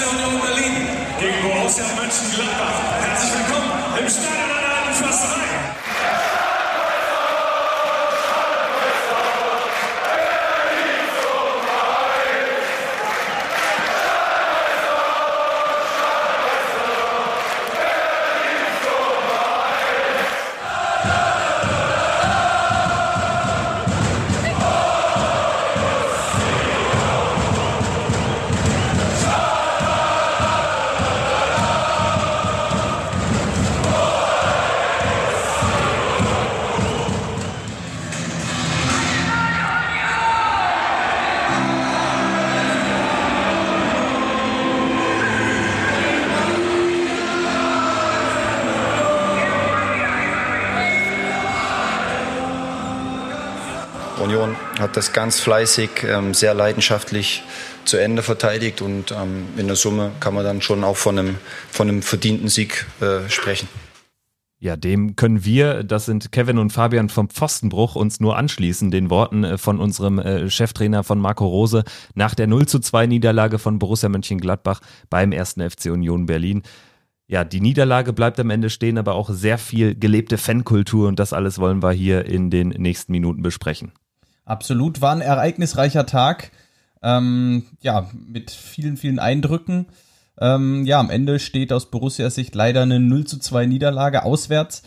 [0.00, 0.86] FC Union Berlin
[1.18, 3.02] gegen Borussia Mönchengladbach.
[3.02, 5.59] Herzlich willkommen im Stadion an der Alten Försterei.
[54.90, 57.44] Hat das ganz fleißig, ähm, sehr leidenschaftlich
[57.84, 61.36] zu Ende verteidigt und ähm, in der Summe kann man dann schon auch von einem,
[61.70, 63.68] von einem verdienten Sieg äh, sprechen.
[64.58, 69.10] Ja, dem können wir, das sind Kevin und Fabian vom Pfostenbruch, uns nur anschließen, den
[69.10, 71.84] Worten äh, von unserem äh, Cheftrainer von Marco Rose
[72.16, 76.62] nach der 0 zu 2 Niederlage von Borussia Mönchengladbach beim ersten FC Union Berlin.
[77.28, 81.32] Ja, die Niederlage bleibt am Ende stehen, aber auch sehr viel gelebte Fankultur und das
[81.32, 83.92] alles wollen wir hier in den nächsten Minuten besprechen.
[84.44, 86.50] Absolut, war ein ereignisreicher Tag.
[87.02, 89.86] Ähm, ja, mit vielen, vielen Eindrücken.
[90.38, 94.82] Ähm, ja, am Ende steht aus Borussias Sicht leider eine 0 zu 2 Niederlage auswärts.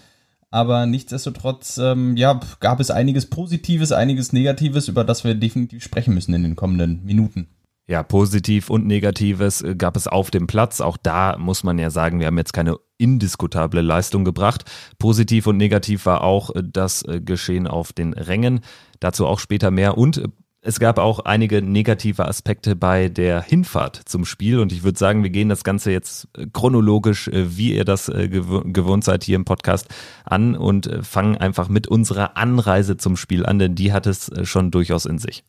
[0.51, 6.13] Aber nichtsdestotrotz, ähm, ja, gab es einiges Positives, einiges Negatives, über das wir definitiv sprechen
[6.13, 7.47] müssen in den kommenden Minuten.
[7.85, 10.79] Ja, positiv und negatives äh, gab es auf dem Platz.
[10.79, 14.63] Auch da muss man ja sagen, wir haben jetzt keine indiskutable Leistung gebracht.
[14.99, 18.61] Positiv und negativ war auch äh, das äh, Geschehen auf den Rängen.
[19.01, 19.97] Dazu auch später mehr.
[19.97, 20.23] Und
[20.61, 24.59] es gab auch einige negative Aspekte bei der Hinfahrt zum Spiel.
[24.59, 29.25] Und ich würde sagen, wir gehen das Ganze jetzt chronologisch, wie ihr das gewohnt seid
[29.25, 29.89] hier im Podcast,
[30.23, 34.71] an und fangen einfach mit unserer Anreise zum Spiel an, denn die hat es schon
[34.71, 35.43] durchaus in sich.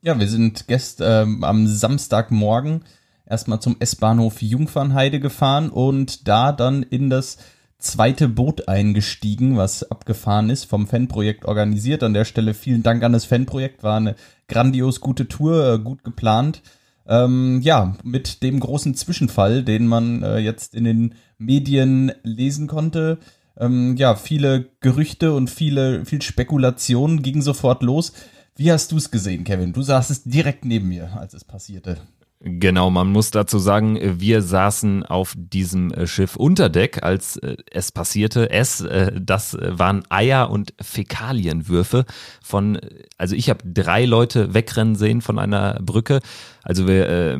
[0.00, 2.82] Ja, wir sind gestern ähm, am Samstagmorgen
[3.26, 7.38] erstmal zum S-Bahnhof Jungfernheide gefahren und da dann in das
[7.78, 12.04] zweite Boot eingestiegen, was abgefahren ist, vom Fanprojekt organisiert.
[12.04, 14.14] An der Stelle vielen Dank an das Fanprojekt, war eine
[14.46, 16.62] grandios gute Tour, äh, gut geplant.
[17.08, 23.18] Ähm, ja, mit dem großen Zwischenfall, den man äh, jetzt in den Medien lesen konnte.
[23.56, 28.12] Ähm, ja, viele Gerüchte und viele, viel Spekulation ging sofort los.
[28.58, 29.72] Wie hast du es gesehen, Kevin?
[29.72, 31.96] Du saßest direkt neben mir, als es passierte.
[32.40, 37.56] Genau, man muss dazu sagen, wir saßen auf diesem äh, Schiff unter Deck, als äh,
[37.70, 38.50] es passierte.
[38.50, 42.04] Es, äh, das waren Eier und Fäkalienwürfe
[42.42, 42.80] von,
[43.16, 46.20] also ich habe drei Leute wegrennen sehen von einer Brücke.
[46.64, 47.38] Also wir äh,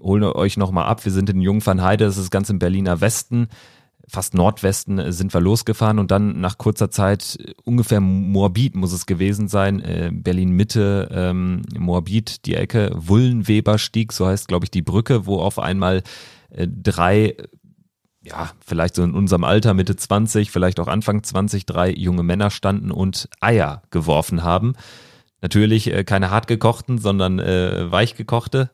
[0.00, 1.04] holen euch nochmal ab.
[1.04, 3.48] Wir sind in Jungfernheide, das ist ganz im Berliner Westen
[4.10, 8.92] fast Nordwesten äh, sind wir losgefahren und dann nach kurzer Zeit äh, ungefähr Moabit muss
[8.92, 14.70] es gewesen sein, äh, Berlin Mitte, ähm, Moabit, die Ecke, Wullenweberstieg, so heißt glaube ich
[14.70, 16.02] die Brücke, wo auf einmal
[16.50, 17.36] äh, drei
[18.22, 22.50] ja, vielleicht so in unserem Alter, Mitte 20, vielleicht auch Anfang 20, drei junge Männer
[22.50, 24.74] standen und Eier geworfen haben.
[25.40, 28.70] Natürlich äh, keine hartgekochten, sondern äh, weichgekochte.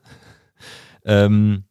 [1.04, 1.64] Ähm,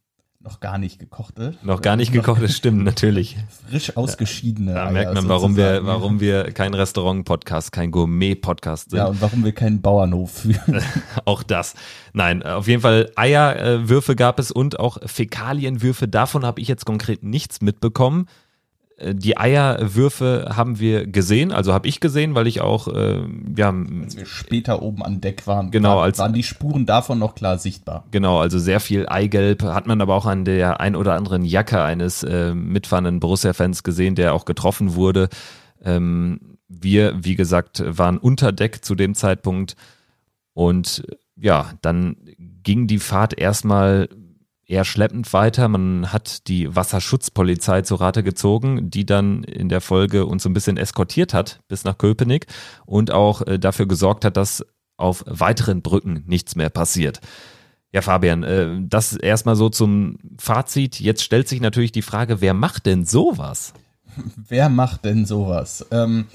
[0.45, 1.55] noch gar nicht gekochte.
[1.63, 3.35] Noch gar nicht gekochte, stimmt, natürlich.
[3.67, 4.75] Frisch ausgeschiedene.
[4.75, 8.99] Da merkt man, warum wir, warum wir kein Restaurant-Podcast, kein Gourmet-Podcast sind.
[8.99, 10.83] Ja, und warum wir keinen Bauernhof führen.
[11.25, 11.73] auch das.
[12.13, 16.07] Nein, auf jeden Fall Eierwürfe gab es und auch Fäkalienwürfe.
[16.07, 18.27] Davon habe ich jetzt konkret nichts mitbekommen.
[18.97, 23.21] Äh, die Eierwürfe haben wir gesehen, also habe ich gesehen, weil ich auch, äh,
[23.55, 23.73] ja.
[24.03, 27.57] Als wir später oben an Deck waren, genau, als, waren die Spuren davon noch klar
[27.57, 28.05] sichtbar.
[28.11, 31.81] Genau, also sehr viel Eigelb hat man aber auch an der ein oder anderen Jacke
[31.81, 35.29] eines äh, mitfahrenden Borussia-Fans gesehen, der auch getroffen wurde.
[35.83, 39.75] Ähm, wir, wie gesagt, waren unter Deck zu dem Zeitpunkt
[40.53, 41.03] und
[41.35, 42.15] ja, dann
[42.63, 44.07] ging die Fahrt erstmal
[44.65, 45.67] eher schleppend weiter.
[45.67, 50.53] Man hat die Wasserschutzpolizei zu Rate gezogen, die dann in der Folge uns so ein
[50.53, 52.47] bisschen eskortiert hat bis nach Köpenick
[52.85, 54.65] und auch äh, dafür gesorgt hat, dass
[54.97, 57.21] auf weiteren Brücken nichts mehr passiert.
[57.91, 60.99] Ja, Fabian, äh, das erstmal so zum Fazit.
[60.99, 63.73] Jetzt stellt sich natürlich die Frage, wer macht denn sowas?
[64.47, 65.85] Wer macht denn sowas?
[65.91, 66.25] Ähm,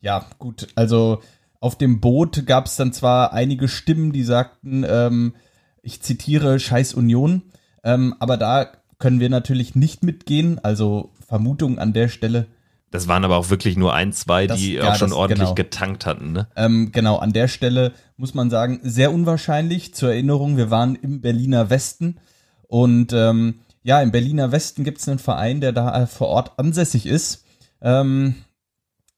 [0.00, 1.22] ja, gut, also
[1.60, 5.34] auf dem Boot gab es dann zwar einige Stimmen, die sagten, ähm,
[5.82, 7.42] ich zitiere Scheiß Union,
[7.88, 8.66] ähm, aber da
[8.98, 10.58] können wir natürlich nicht mitgehen.
[10.62, 12.46] Also Vermutung an der Stelle.
[12.90, 15.48] Das waren aber auch wirklich nur ein, zwei, das, die ja, auch schon das, ordentlich
[15.48, 15.54] genau.
[15.54, 16.32] getankt hatten.
[16.32, 16.48] Ne?
[16.56, 19.94] Ähm, genau, an der Stelle muss man sagen, sehr unwahrscheinlich.
[19.94, 22.18] Zur Erinnerung, wir waren im Berliner Westen
[22.66, 27.06] und ähm, ja, im Berliner Westen gibt es einen Verein, der da vor Ort ansässig
[27.06, 27.44] ist.
[27.80, 28.34] Ähm,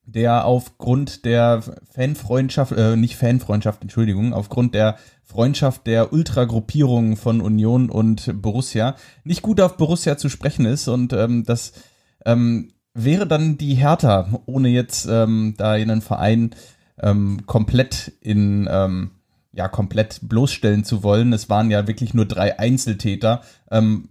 [0.05, 1.63] der aufgrund der
[1.93, 4.97] Fanfreundschaft, äh, nicht Fanfreundschaft, Entschuldigung, aufgrund der
[5.31, 11.13] Freundschaft der Ultragruppierungen von Union und Borussia nicht gut auf Borussia zu sprechen ist und
[11.13, 11.71] ähm, das
[12.25, 16.51] ähm, wäre dann die Hertha, ohne jetzt ähm, da einen Verein
[16.99, 19.11] ähm, komplett in ähm,
[19.53, 21.31] ja komplett bloßstellen zu wollen.
[21.31, 23.41] Es waren ja wirklich nur drei Einzeltäter,
[23.71, 24.09] ähm,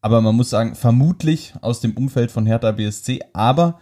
[0.00, 3.78] aber man muss sagen, vermutlich aus dem Umfeld von Hertha BSC, aber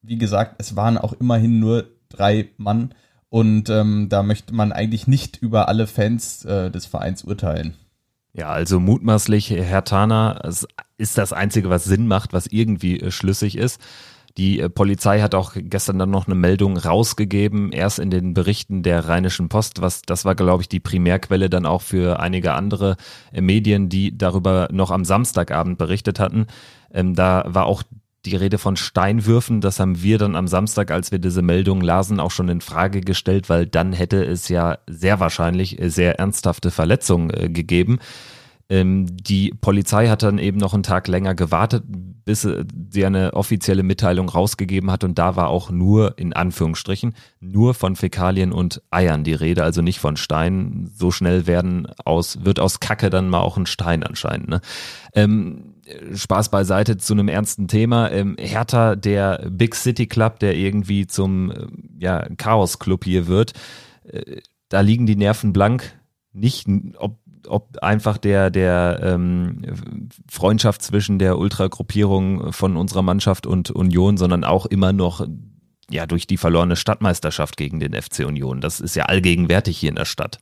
[0.00, 2.94] wie gesagt, es waren auch immerhin nur drei Mann
[3.30, 7.74] und ähm, da möchte man eigentlich nicht über alle Fans äh, des Vereins urteilen.
[8.32, 10.40] Ja, also mutmaßlich Herr Tana
[10.98, 13.80] ist das Einzige, was Sinn macht, was irgendwie äh, schlüssig ist.
[14.36, 18.82] Die äh, Polizei hat auch gestern dann noch eine Meldung rausgegeben, erst in den Berichten
[18.82, 22.96] der Rheinischen Post, was das war, glaube ich, die Primärquelle dann auch für einige andere
[23.32, 26.46] äh, Medien, die darüber noch am Samstagabend berichtet hatten.
[26.92, 27.82] Ähm, da war auch
[28.26, 32.20] die Rede von Steinwürfen, das haben wir dann am Samstag, als wir diese Meldung lasen,
[32.20, 36.70] auch schon in Frage gestellt, weil dann hätte es ja sehr wahrscheinlich äh, sehr ernsthafte
[36.70, 37.98] Verletzungen äh, gegeben.
[38.70, 42.46] Ähm, die Polizei hat dann eben noch einen Tag länger gewartet, bis
[42.90, 47.96] sie eine offizielle Mitteilung rausgegeben hat und da war auch nur, in Anführungsstrichen, nur von
[47.96, 50.88] Fäkalien und Eiern die Rede, also nicht von Steinen.
[50.94, 54.48] So schnell werden aus, wird aus Kacke dann mal auch ein Stein anscheinend.
[54.48, 54.60] Ne?
[55.14, 55.74] Ähm,
[56.14, 58.10] Spaß beiseite zu einem ernsten Thema.
[58.10, 61.66] Ähm, Hertha, der Big City Club, der irgendwie zum äh,
[61.98, 63.52] ja, Chaos Club hier wird,
[64.04, 65.98] äh, da liegen die Nerven blank.
[66.32, 66.66] Nicht,
[66.96, 69.62] ob ob einfach der, der ähm,
[70.28, 75.26] Freundschaft zwischen der Ultragruppierung von unserer Mannschaft und Union, sondern auch immer noch
[75.90, 78.60] ja durch die verlorene Stadtmeisterschaft gegen den FC Union.
[78.60, 80.38] Das ist ja allgegenwärtig hier in der Stadt.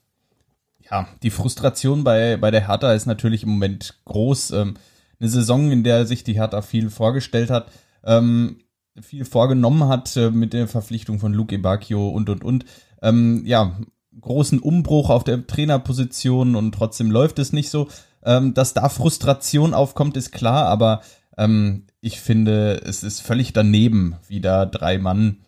[0.91, 4.53] Ja, die Frustration bei, bei der Hertha ist natürlich im Moment groß.
[4.53, 4.75] Ähm,
[5.21, 7.71] eine Saison, in der sich die Hertha viel vorgestellt hat,
[8.05, 8.61] ähm,
[9.01, 12.65] viel vorgenommen hat äh, mit der Verpflichtung von Luke Ebakio und und und.
[13.03, 13.79] Ähm, ja,
[14.21, 17.89] großen Umbruch auf der Trainerposition und trotzdem läuft es nicht so.
[18.25, 21.03] Ähm, dass da Frustration aufkommt, ist klar, aber
[21.37, 25.39] ähm, ich finde, es ist völlig daneben, wie da drei Mann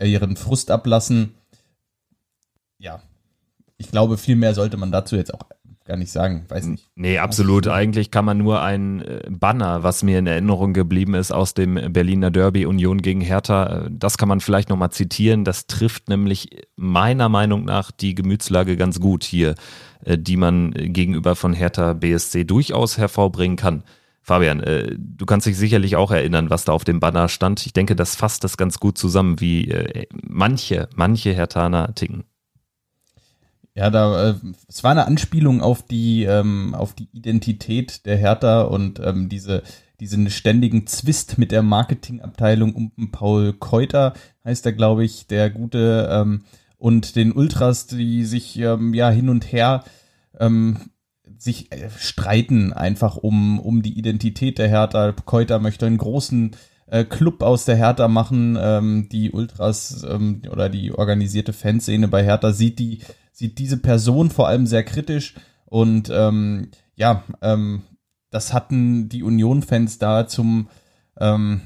[0.00, 1.34] ihren Frust ablassen.
[2.78, 3.02] Ja,
[3.78, 5.42] ich glaube, viel mehr sollte man dazu jetzt auch
[5.88, 6.86] gar nicht sagen, weiß nicht.
[6.94, 7.66] Nee, absolut.
[7.66, 11.92] Eigentlich kann man nur ein äh, Banner, was mir in Erinnerung geblieben ist aus dem
[11.92, 15.44] Berliner Derby Union gegen Hertha, äh, das kann man vielleicht nochmal zitieren.
[15.44, 19.54] Das trifft nämlich meiner Meinung nach die Gemütslage ganz gut hier,
[20.04, 23.82] äh, die man gegenüber von Hertha BSC durchaus hervorbringen kann.
[24.20, 24.62] Fabian,
[24.98, 27.64] du kannst dich sicherlich auch erinnern, was da auf dem Banner stand.
[27.64, 29.72] Ich denke, das fasst das ganz gut zusammen, wie
[30.12, 32.24] manche, manche Hertaner ticken.
[33.78, 34.34] Ja, da äh,
[34.66, 39.62] es war eine Anspielung auf die ähm, auf die Identität der Hertha und ähm, diese
[40.00, 44.14] diesen ständigen Zwist mit der Marketingabteilung um Paul Keuter
[44.44, 46.42] heißt er, glaube ich, der gute ähm,
[46.76, 49.84] und den Ultras, die sich ähm, ja hin und her
[50.40, 50.90] ähm,
[51.38, 55.12] sich äh, streiten einfach um um die Identität der Hertha.
[55.24, 56.56] Keuter möchte einen großen
[56.88, 58.58] äh, Club aus der Hertha machen.
[58.60, 63.02] Ähm, die Ultras ähm, oder die organisierte Fanszene bei Hertha sieht die
[63.38, 67.82] sieht diese Person vor allem sehr kritisch und ähm, ja, ähm,
[68.30, 70.68] das hatten die Union-Fans da zum,
[71.20, 71.60] ähm,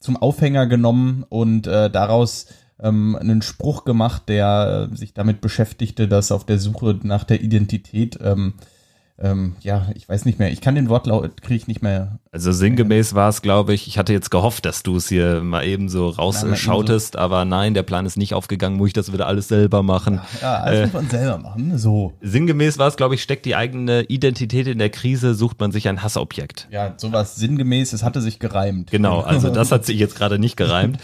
[0.00, 6.30] zum Aufhänger genommen und äh, daraus ähm, einen Spruch gemacht, der sich damit beschäftigte, dass
[6.30, 8.52] auf der Suche nach der Identität ähm,
[9.20, 10.52] ähm, ja, ich weiß nicht mehr.
[10.52, 12.18] Ich kann den Wortlaut, kriege ich nicht mehr.
[12.30, 15.66] Also sinngemäß war es, glaube ich, ich hatte jetzt gehofft, dass du es hier mal
[15.66, 17.18] eben so rausschautest, so.
[17.18, 20.20] aber nein, der Plan ist nicht aufgegangen, muss ich das wieder alles selber machen.
[20.40, 22.12] Ja, ja alles äh, muss man selber machen, so.
[22.20, 25.88] Sinngemäß war es, glaube ich, steckt die eigene Identität in der Krise, sucht man sich
[25.88, 26.68] ein Hassobjekt.
[26.70, 28.90] Ja, sowas sinngemäß, es hatte sich gereimt.
[28.90, 30.98] Genau, also das hat sich jetzt gerade nicht gereimt.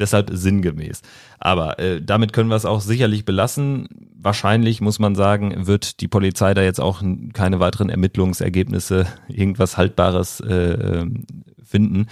[0.00, 1.02] Deshalb sinngemäß.
[1.38, 3.88] Aber äh, damit können wir es auch sicherlich belassen.
[4.16, 7.02] Wahrscheinlich muss man sagen, wird die Polizei da jetzt auch
[7.32, 11.06] keine weiteren Ermittlungsergebnisse, irgendwas Haltbares äh,
[11.64, 12.06] finden.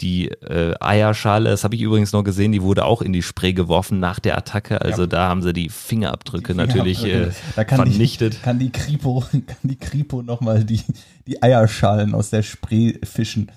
[0.00, 3.52] Die äh, Eierschale, das habe ich übrigens noch gesehen, die wurde auch in die Spree
[3.52, 4.80] geworfen nach der Attacke.
[4.80, 5.08] Also ja.
[5.08, 8.34] da haben sie die Fingerabdrücke, die natürlich äh, da kann vernichtet.
[8.34, 10.80] Die, kann die Kripo, kann die Kripo nochmal die,
[11.26, 13.50] die Eierschalen aus der Spree fischen.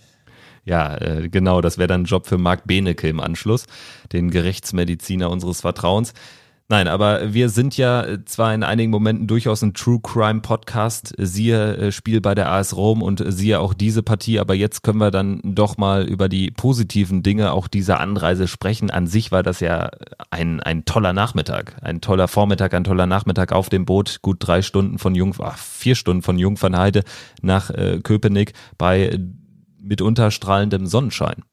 [0.65, 3.65] Ja, äh, genau, das wäre dann ein Job für Marc Benecke im Anschluss,
[4.13, 6.13] den Gerichtsmediziner unseres Vertrauens.
[6.70, 11.75] Nein, aber wir sind ja zwar in einigen Momenten durchaus ein True Crime Podcast, siehe
[11.75, 15.12] äh, Spiel bei der AS Rom und siehe auch diese Partie, aber jetzt können wir
[15.12, 18.89] dann doch mal über die positiven Dinge auch dieser Anreise sprechen.
[18.89, 19.91] An sich war das ja
[20.32, 24.62] ein, ein toller Nachmittag, ein toller Vormittag, ein toller Nachmittag auf dem Boot, gut drei
[24.62, 27.03] Stunden von Jung, ach, vier Stunden von Jungfernheide
[27.41, 29.20] nach äh, Köpenick bei
[29.83, 31.43] mitunter strahlendem Sonnenschein.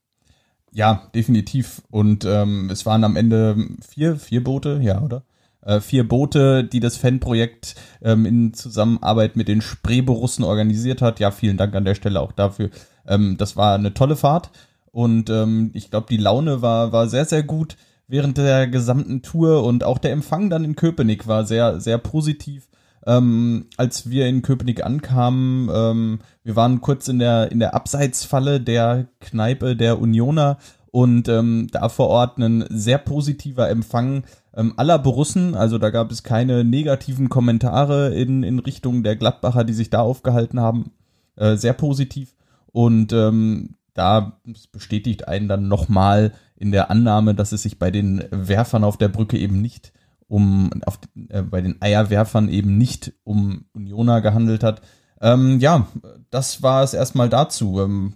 [0.73, 1.83] Ja, definitiv.
[1.91, 3.57] Und ähm, es waren am Ende
[3.87, 5.25] vier, vier Boote, ja, oder?
[5.63, 11.21] Äh, vier Boote, die das Fanprojekt ähm, in Zusammenarbeit mit den Spreeborussen organisiert hat.
[11.21, 12.71] Ja, vielen Dank an der Stelle auch dafür.
[13.07, 14.51] Ähm, das war eine tolle Fahrt.
[14.93, 17.77] Und ähm, ich glaube, die Laune war, war sehr, sehr gut
[18.11, 22.69] während der gesamten Tour und auch der Empfang dann in Köpenick war sehr, sehr positiv.
[23.07, 28.61] Ähm, als wir in Köpenick ankamen, ähm, wir waren kurz in der, in der Abseitsfalle
[28.61, 30.59] der Kneipe der Unioner
[30.91, 35.55] und ähm, da vor Ort ein sehr positiver Empfang ähm, aller Borussen.
[35.55, 40.01] Also da gab es keine negativen Kommentare in, in Richtung der Gladbacher, die sich da
[40.01, 40.93] aufgehalten haben.
[41.37, 42.35] Äh, sehr positiv.
[42.73, 44.41] Und ähm, da
[44.73, 49.09] bestätigt einen dann nochmal in der Annahme, dass es sich bei den Werfern auf der
[49.09, 49.93] Brücke eben nicht
[50.31, 54.81] um auf, äh, bei den Eierwerfern eben nicht um Unioner gehandelt hat.
[55.21, 55.89] Ähm, ja,
[56.31, 57.81] das war es erstmal dazu.
[57.81, 58.13] Ähm,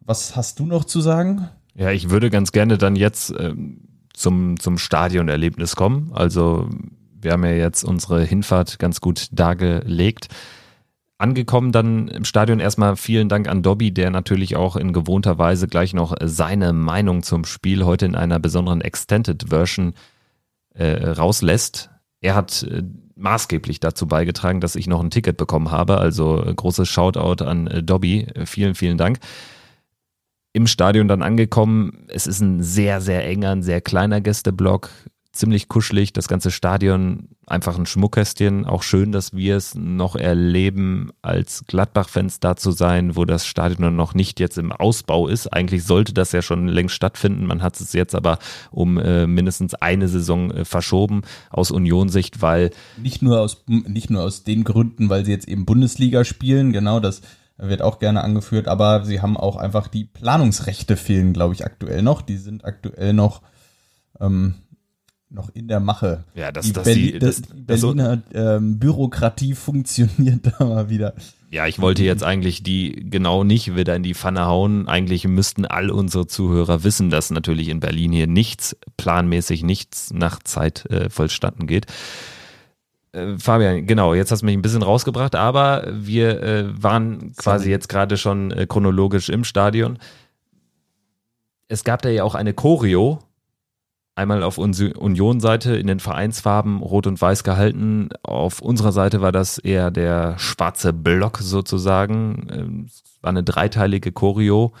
[0.00, 1.48] was hast du noch zu sagen?
[1.76, 6.10] Ja, ich würde ganz gerne dann jetzt ähm, zum, zum Stadionerlebnis kommen.
[6.12, 6.68] Also
[7.12, 10.28] wir haben ja jetzt unsere Hinfahrt ganz gut dargelegt.
[11.16, 15.68] Angekommen dann im Stadion erstmal vielen Dank an Dobby, der natürlich auch in gewohnter Weise
[15.68, 20.13] gleich noch seine Meinung zum Spiel heute in einer besonderen Extended Version äh,
[20.82, 21.90] rauslässt.
[22.20, 22.82] Er hat äh,
[23.16, 25.98] maßgeblich dazu beigetragen, dass ich noch ein Ticket bekommen habe.
[25.98, 28.26] Also äh, großes Shoutout an äh, Dobby.
[28.46, 29.18] Vielen, vielen Dank.
[30.52, 32.06] Im Stadion dann angekommen.
[32.08, 34.90] Es ist ein sehr, sehr enger, ein sehr kleiner Gästeblock
[35.34, 38.64] ziemlich kuschelig, das ganze Stadion einfach ein Schmuckkästchen.
[38.64, 43.96] Auch schön, dass wir es noch erleben, als Gladbach-Fans da zu sein, wo das Stadion
[43.96, 45.48] noch nicht jetzt im Ausbau ist.
[45.48, 47.46] Eigentlich sollte das ja schon längst stattfinden.
[47.46, 48.38] Man hat es jetzt aber
[48.70, 54.22] um äh, mindestens eine Saison äh, verschoben aus Unionsicht, weil nicht nur aus nicht nur
[54.22, 56.72] aus den Gründen, weil sie jetzt eben Bundesliga spielen.
[56.72, 57.22] Genau das
[57.56, 62.02] wird auch gerne angeführt, aber sie haben auch einfach die Planungsrechte fehlen, glaube ich, aktuell
[62.02, 62.22] noch.
[62.22, 63.42] Die sind aktuell noch
[64.20, 64.54] ähm,
[65.34, 66.24] noch in der Mache.
[66.34, 71.14] Ja, das, die, das, Berli die, das, das, Berliner ähm, Bürokratie funktioniert da mal wieder.
[71.50, 74.88] Ja, ich wollte jetzt eigentlich die genau nicht wieder in die Pfanne hauen.
[74.88, 80.40] Eigentlich müssten all unsere Zuhörer wissen, dass natürlich in Berlin hier nichts, planmäßig nichts nach
[80.42, 81.86] Zeit äh, vollstanden geht.
[83.12, 87.70] Äh, Fabian, genau, jetzt hast du mich ein bisschen rausgebracht, aber wir äh, waren quasi
[87.70, 89.98] jetzt gerade schon äh, chronologisch im Stadion.
[91.68, 93.20] Es gab da ja auch eine Choreo
[94.16, 98.10] einmal auf Union-Seite in den Vereinsfarben rot und weiß gehalten.
[98.22, 102.48] Auf unserer Seite war das eher der schwarze Block sozusagen.
[102.50, 104.72] Ähm, es war eine dreiteilige Choreo.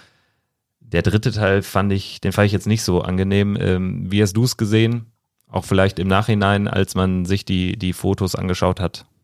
[0.80, 3.56] Der dritte Teil fand ich, den fand ich jetzt nicht so angenehm.
[3.60, 5.06] Ähm, wie hast du es gesehen?
[5.48, 9.06] Auch vielleicht im Nachhinein, als man sich die, die Fotos angeschaut hat.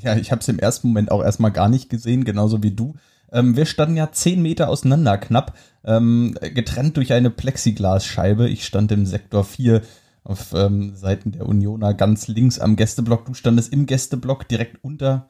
[0.00, 2.94] Ja, ich habe es im ersten Moment auch erstmal gar nicht gesehen, genauso wie du.
[3.32, 8.48] Ähm, wir standen ja zehn Meter auseinander knapp, ähm, getrennt durch eine Plexiglasscheibe.
[8.48, 9.82] Ich stand im Sektor 4
[10.24, 13.24] auf ähm, Seiten der Unioner ganz links am Gästeblock.
[13.24, 15.28] Du standest im Gästeblock direkt unter.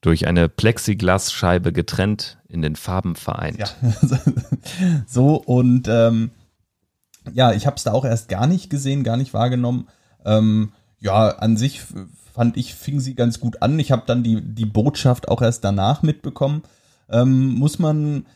[0.00, 3.58] Durch eine Plexiglasscheibe getrennt, in den Farben vereint.
[3.58, 3.68] Ja,
[5.06, 6.30] so und ähm,
[7.32, 9.88] ja, ich habe es da auch erst gar nicht gesehen, gar nicht wahrgenommen.
[10.24, 11.82] Ähm, ja, an sich
[12.32, 13.78] fand ich, fing sie ganz gut an.
[13.80, 16.62] Ich habe dann die, die Botschaft auch erst danach mitbekommen
[17.10, 18.26] ähm, muss man,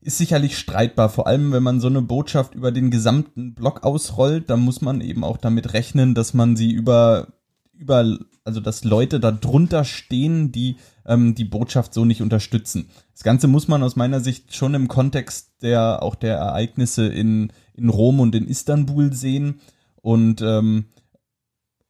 [0.00, 4.50] ist sicherlich streitbar, vor allem wenn man so eine Botschaft über den gesamten Block ausrollt,
[4.50, 7.28] dann muss man eben auch damit rechnen, dass man sie über,
[7.72, 12.88] über also dass Leute da drunter stehen, die ähm, die Botschaft so nicht unterstützen.
[13.12, 17.52] Das Ganze muss man aus meiner Sicht schon im Kontext der auch der Ereignisse in,
[17.74, 19.60] in Rom und in Istanbul sehen.
[19.96, 20.86] Und ähm,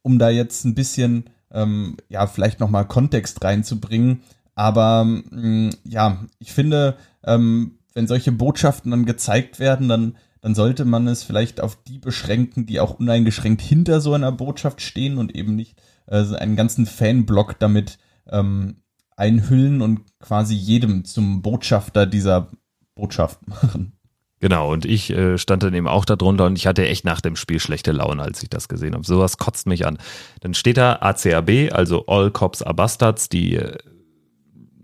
[0.02, 4.22] um da jetzt ein bisschen ähm, ja vielleicht nochmal Kontext reinzubringen,
[4.54, 10.54] aber mh, mm, ja, ich finde, ähm, wenn solche Botschaften dann gezeigt werden, dann, dann
[10.54, 15.18] sollte man es vielleicht auf die beschränken, die auch uneingeschränkt hinter so einer Botschaft stehen
[15.18, 17.98] und eben nicht äh, einen ganzen Fanblock damit
[18.30, 18.76] ähm,
[19.16, 22.48] einhüllen und quasi jedem zum Botschafter dieser
[22.94, 23.92] Botschaft machen.
[24.40, 27.36] Genau, und ich äh, stand dann eben auch darunter und ich hatte echt nach dem
[27.36, 29.06] Spiel schlechte Laune, als ich das gesehen habe.
[29.06, 29.98] Sowas kotzt mich an.
[30.40, 33.78] Dann steht da ACAB, also All Cops Are Bastards, die äh,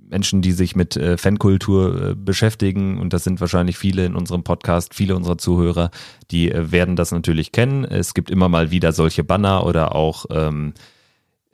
[0.09, 4.43] Menschen, die sich mit äh, Fankultur äh, beschäftigen, und das sind wahrscheinlich viele in unserem
[4.43, 5.91] Podcast, viele unserer Zuhörer,
[6.31, 7.85] die äh, werden das natürlich kennen.
[7.85, 10.75] Es gibt immer mal wieder solche Banner oder auch ähm,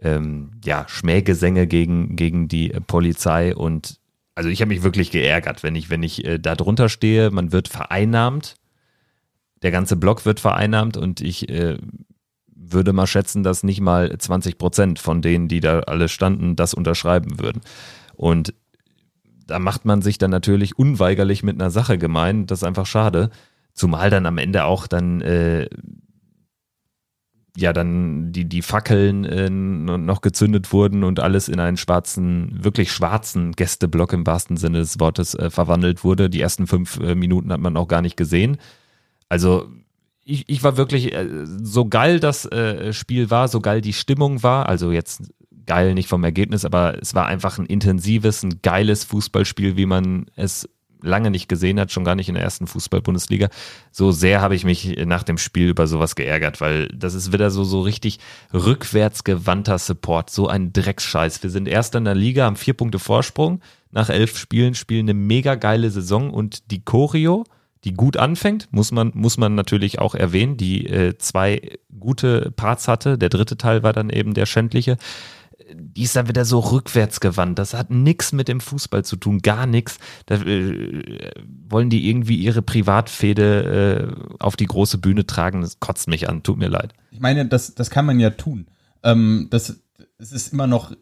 [0.01, 3.55] ähm, ja, Schmähgesänge gegen, gegen die äh, Polizei.
[3.55, 3.99] Und
[4.35, 7.53] also ich habe mich wirklich geärgert, wenn ich, wenn ich äh, da drunter stehe, man
[7.53, 8.57] wird vereinnahmt,
[9.63, 11.79] der ganze Block wird vereinnahmt und ich äh,
[12.55, 16.75] würde mal schätzen, dass nicht mal 20 Prozent von denen, die da alle standen, das
[16.75, 17.61] unterschreiben würden.
[18.17, 18.55] Und
[19.47, 22.47] da macht man sich dann natürlich unweigerlich mit einer Sache gemein.
[22.47, 23.31] Das ist einfach schade.
[23.73, 25.69] Zumal dann am Ende auch dann äh,
[27.57, 32.93] ja dann die die Fackeln äh, noch gezündet wurden und alles in einen schwarzen wirklich
[32.93, 36.31] schwarzen Gästeblock im wahrsten Sinne des Wortes äh, verwandelt wurde.
[36.31, 38.59] Die ersten fünf äh, Minuten hat man auch gar nicht gesehen.
[39.29, 39.69] Also
[40.25, 44.43] ich, ich war wirklich äh, so geil das äh, Spiel war, so geil die Stimmung
[44.43, 44.69] war.
[44.69, 45.33] Also jetzt
[45.67, 50.27] geil nicht vom Ergebnis, aber es war einfach ein intensives, ein geiles Fußballspiel, wie man
[50.37, 50.69] es
[51.05, 53.49] lange nicht gesehen hat, schon gar nicht in der ersten Fußball-Bundesliga.
[53.93, 57.51] So sehr habe ich mich nach dem Spiel über sowas geärgert, weil das ist wieder
[57.51, 58.19] so, so richtig
[58.53, 61.43] rückwärtsgewandter Support, so ein Drecksscheiß.
[61.43, 65.15] Wir sind erster in der Liga, haben vier Punkte Vorsprung, nach elf Spielen, spielen eine
[65.15, 67.45] mega geile Saison und die Choreo,
[67.85, 71.61] die gut anfängt, muss man, muss man natürlich auch erwähnen, die äh, zwei
[72.01, 73.19] gute Parts hatte.
[73.19, 74.97] Der dritte Teil war dann eben der schändliche.
[75.73, 77.59] Die ist dann wieder so rückwärts gewandt.
[77.59, 79.99] Das hat nichts mit dem Fußball zu tun, gar nichts.
[80.27, 81.31] Da äh,
[81.69, 85.63] wollen die irgendwie ihre Privatfehde äh, auf die große Bühne tragen.
[85.63, 86.93] Das kotzt mich an, tut mir leid.
[87.11, 88.67] Ich meine, das, das kann man ja tun.
[89.03, 89.81] Ähm, das,
[90.19, 90.93] es ist immer noch,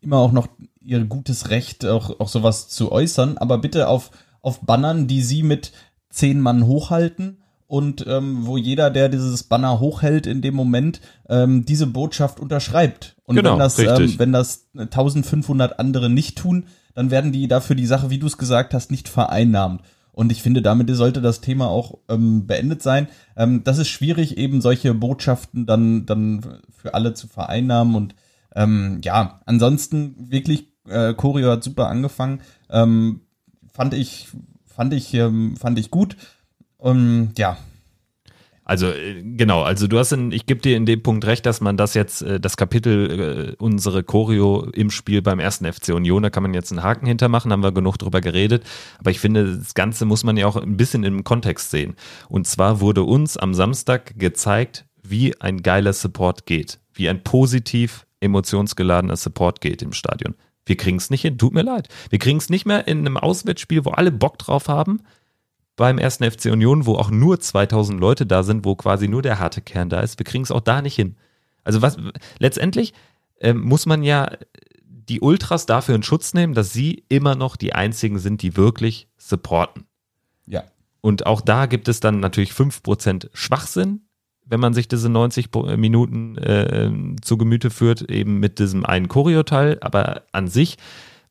[0.00, 0.48] immer auch noch
[0.80, 5.42] ihr gutes Recht, auch, auch sowas zu äußern, aber bitte auf, auf Bannern, die sie
[5.42, 5.72] mit
[6.10, 11.64] zehn Mann hochhalten und ähm, wo jeder, der dieses Banner hochhält, in dem Moment ähm,
[11.64, 13.16] diese Botschaft unterschreibt.
[13.24, 17.76] Und Genau, wenn, das, ähm, wenn das 1500 andere nicht tun, dann werden die dafür
[17.76, 19.82] die Sache, wie du es gesagt hast, nicht vereinnahmt.
[20.12, 23.08] Und ich finde, damit sollte das Thema auch ähm, beendet sein.
[23.36, 26.40] Ähm, das ist schwierig, eben solche Botschaften dann, dann
[26.74, 27.94] für alle zu vereinnahmen.
[27.94, 28.14] Und
[28.54, 32.40] ähm, ja, ansonsten wirklich, äh, Choreo hat super angefangen.
[32.70, 33.20] Ähm,
[33.70, 34.28] fand ich,
[34.64, 36.16] fand ich, ähm, fand ich gut.
[36.78, 37.56] Und ja,
[38.68, 41.60] Also äh, genau, also du hast in, ich gebe dir in dem Punkt recht, dass
[41.60, 46.24] man das jetzt, äh, das Kapitel, äh, unsere Choreo im Spiel beim ersten FC Union,
[46.24, 48.64] da kann man jetzt einen Haken hintermachen, haben wir genug drüber geredet.
[48.98, 51.94] Aber ich finde, das Ganze muss man ja auch ein bisschen im Kontext sehen.
[52.28, 58.04] Und zwar wurde uns am Samstag gezeigt, wie ein geiler Support geht, wie ein positiv
[58.18, 60.34] emotionsgeladener Support geht im Stadion.
[60.64, 61.86] Wir kriegen es nicht hin, tut mir leid.
[62.10, 65.02] Wir kriegen es nicht mehr in einem Auswärtsspiel, wo alle Bock drauf haben,
[65.76, 69.38] beim ersten FC Union, wo auch nur 2000 Leute da sind, wo quasi nur der
[69.38, 70.18] harte Kern da ist.
[70.18, 71.16] Wir kriegen es auch da nicht hin.
[71.64, 71.96] Also was
[72.38, 72.94] letztendlich
[73.40, 74.30] ähm, muss man ja
[74.88, 79.08] die Ultras dafür in Schutz nehmen, dass sie immer noch die einzigen sind, die wirklich
[79.18, 79.84] supporten.
[80.46, 80.64] ja.
[81.02, 84.00] Und auch da gibt es dann natürlich 5% Schwachsinn,
[84.44, 86.90] wenn man sich diese 90 Po- Minuten äh,
[87.22, 89.78] zu Gemüte führt, eben mit diesem einen Choreo-Teil.
[89.82, 90.78] Aber an sich,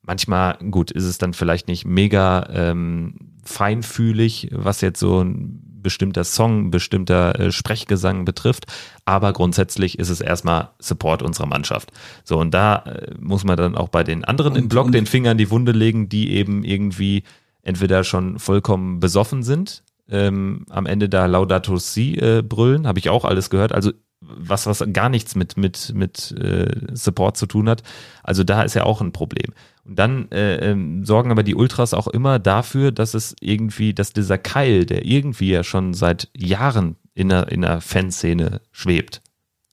[0.06, 6.24] manchmal, gut, ist es dann vielleicht nicht mega ähm, feinfühlig, was jetzt so ein bestimmter
[6.24, 8.66] Song, ein bestimmter äh, Sprechgesang betrifft.
[9.06, 11.92] Aber grundsätzlich ist es erstmal Support unserer Mannschaft.
[12.24, 14.96] So, und da äh, muss man dann auch bei den anderen im Und- Block und-
[14.96, 17.24] den Finger in die Wunde legen, die eben irgendwie
[17.62, 23.10] entweder schon vollkommen besoffen sind, ähm, am Ende da Laudato Si äh, brüllen, habe ich
[23.10, 23.72] auch alles gehört.
[23.72, 23.92] Also
[24.28, 27.84] was, was gar nichts mit, mit, mit äh, Support zu tun hat.
[28.24, 29.54] Also da ist ja auch ein Problem.
[29.84, 34.14] Und dann äh, ähm, sorgen aber die Ultras auch immer dafür, dass es irgendwie, dass
[34.14, 39.22] dieser Keil, der irgendwie ja schon seit Jahren in der, in der Fanszene schwebt,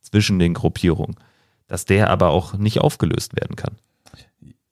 [0.01, 1.17] zwischen den Gruppierungen,
[1.67, 3.77] dass der aber auch nicht aufgelöst werden kann.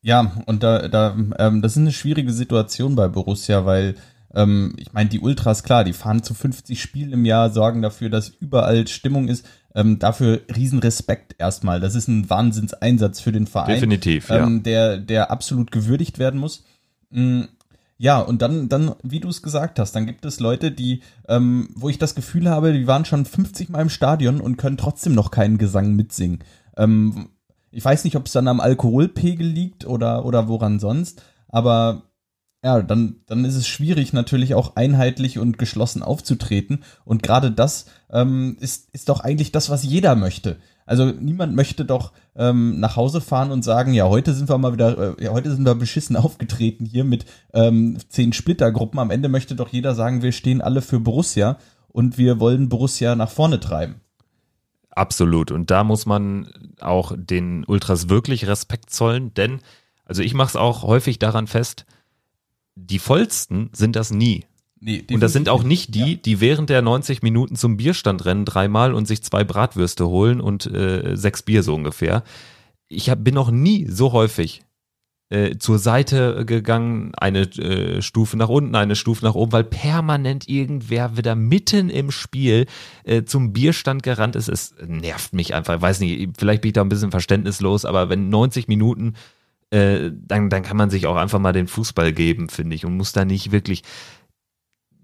[0.03, 3.97] Ja, und da, da ähm, das ist eine schwierige Situation bei Borussia, weil
[4.35, 8.11] ähm, ich meine, die Ultras, klar, die fahren zu 50 Spielen im Jahr, sorgen dafür,
[8.11, 9.45] dass überall Stimmung ist.
[9.75, 11.81] Ähm, dafür Riesenrespekt erstmal.
[11.81, 13.75] Das ist ein Wahnsinnseinsatz für den Verein.
[13.75, 14.45] Definitiv, ja.
[14.45, 16.64] ähm, der, der absolut gewürdigt werden muss.
[17.11, 17.43] Mm,
[17.97, 21.69] Ja, und dann, dann, wie du es gesagt hast, dann gibt es Leute, die, ähm,
[21.75, 25.14] wo ich das Gefühl habe, die waren schon 50 Mal im Stadion und können trotzdem
[25.14, 26.40] noch keinen Gesang mitsingen.
[26.77, 27.29] Ähm,
[27.71, 32.10] ich weiß nicht, ob es dann am Alkoholpegel liegt oder, oder woran sonst, aber
[32.62, 36.85] ja, dann, dann ist es schwierig, natürlich auch einheitlich und geschlossen aufzutreten.
[37.05, 40.57] Und gerade das ähm, ist, ist doch eigentlich das, was jeder möchte.
[40.85, 44.73] Also niemand möchte doch ähm, nach Hause fahren und sagen, ja, heute sind wir mal
[44.73, 48.99] wieder, äh, ja, heute sind wir beschissen aufgetreten hier mit ähm, zehn Splittergruppen.
[48.99, 51.57] Am Ende möchte doch jeder sagen, wir stehen alle für Borussia
[51.88, 54.01] und wir wollen Borussia nach vorne treiben.
[54.90, 55.51] Absolut.
[55.51, 56.49] Und da muss man
[56.81, 59.61] auch den Ultras wirklich Respekt zollen, denn
[60.05, 61.87] Also ich mache es auch häufig daran fest,
[62.87, 64.45] die vollsten sind das nie.
[64.83, 68.47] Nee, Und das sind auch nicht die, die während der 90 Minuten zum Bierstand rennen
[68.47, 72.25] dreimal und sich zwei Bratwürste holen und äh, sechs Bier so ungefähr.
[72.88, 74.62] Ich hab, bin noch nie so häufig
[75.29, 80.49] äh, zur Seite gegangen, eine äh, Stufe nach unten, eine Stufe nach oben, weil permanent
[80.49, 82.66] irgendwer wieder mitten im Spiel
[83.05, 84.49] äh, zum Bierstand gerannt ist.
[84.49, 85.77] Es nervt mich einfach.
[85.77, 89.14] Ich weiß nicht, vielleicht bin ich da ein bisschen verständnislos, aber wenn 90 Minuten
[89.71, 92.97] äh, dann, dann kann man sich auch einfach mal den Fußball geben, finde ich, und
[92.97, 93.83] muss da nicht wirklich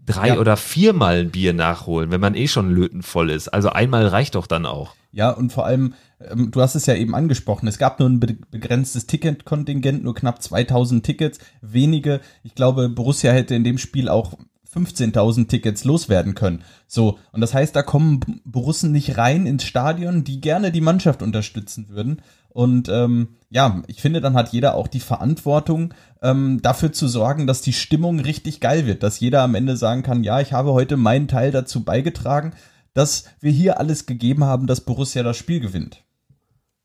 [0.04, 0.38] drei Ja.
[0.38, 3.48] oder viermal ein Bier nachholen, wenn man eh schon lötenvoll ist.
[3.48, 4.94] Also einmal reicht doch dann auch.
[5.12, 8.20] Ja, und vor allem, ähm, du hast es ja eben angesprochen, es gab nur ein
[8.20, 12.20] be begrenztes Ticketkontingent, nur knapp 2000 Tickets, wenige.
[12.44, 14.34] Ich glaube, Borussia hätte in dem Spiel auch
[14.72, 16.62] 15.000 Tickets loswerden können.
[16.86, 21.22] So, und das heißt, da kommen Borussen nicht rein ins Stadion, die gerne die Mannschaft
[21.22, 22.20] unterstützen würden.
[22.56, 25.92] Und ähm, ja, ich finde, dann hat jeder auch die Verantwortung,
[26.22, 30.02] ähm, dafür zu sorgen, dass die Stimmung richtig geil wird, dass jeder am Ende sagen
[30.02, 32.54] kann, ja, ich habe heute meinen Teil dazu beigetragen,
[32.94, 36.02] dass wir hier alles gegeben haben, dass Borussia das Spiel gewinnt.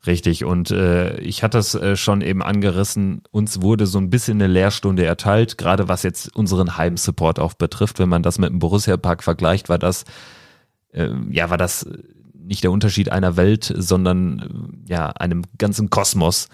[0.05, 4.41] Richtig, und äh, ich hatte es äh, schon eben angerissen, uns wurde so ein bisschen
[4.41, 7.97] eine Lehrstunde erteilt, gerade was jetzt unseren Heimsupport auch betrifft.
[7.97, 10.03] Wenn man das mit dem Borussia-Park vergleicht, war das,
[10.91, 11.85] äh, ja, war das
[12.51, 16.49] nicht der Unterschied einer Welt, sondern ja, einem ganzen Kosmos,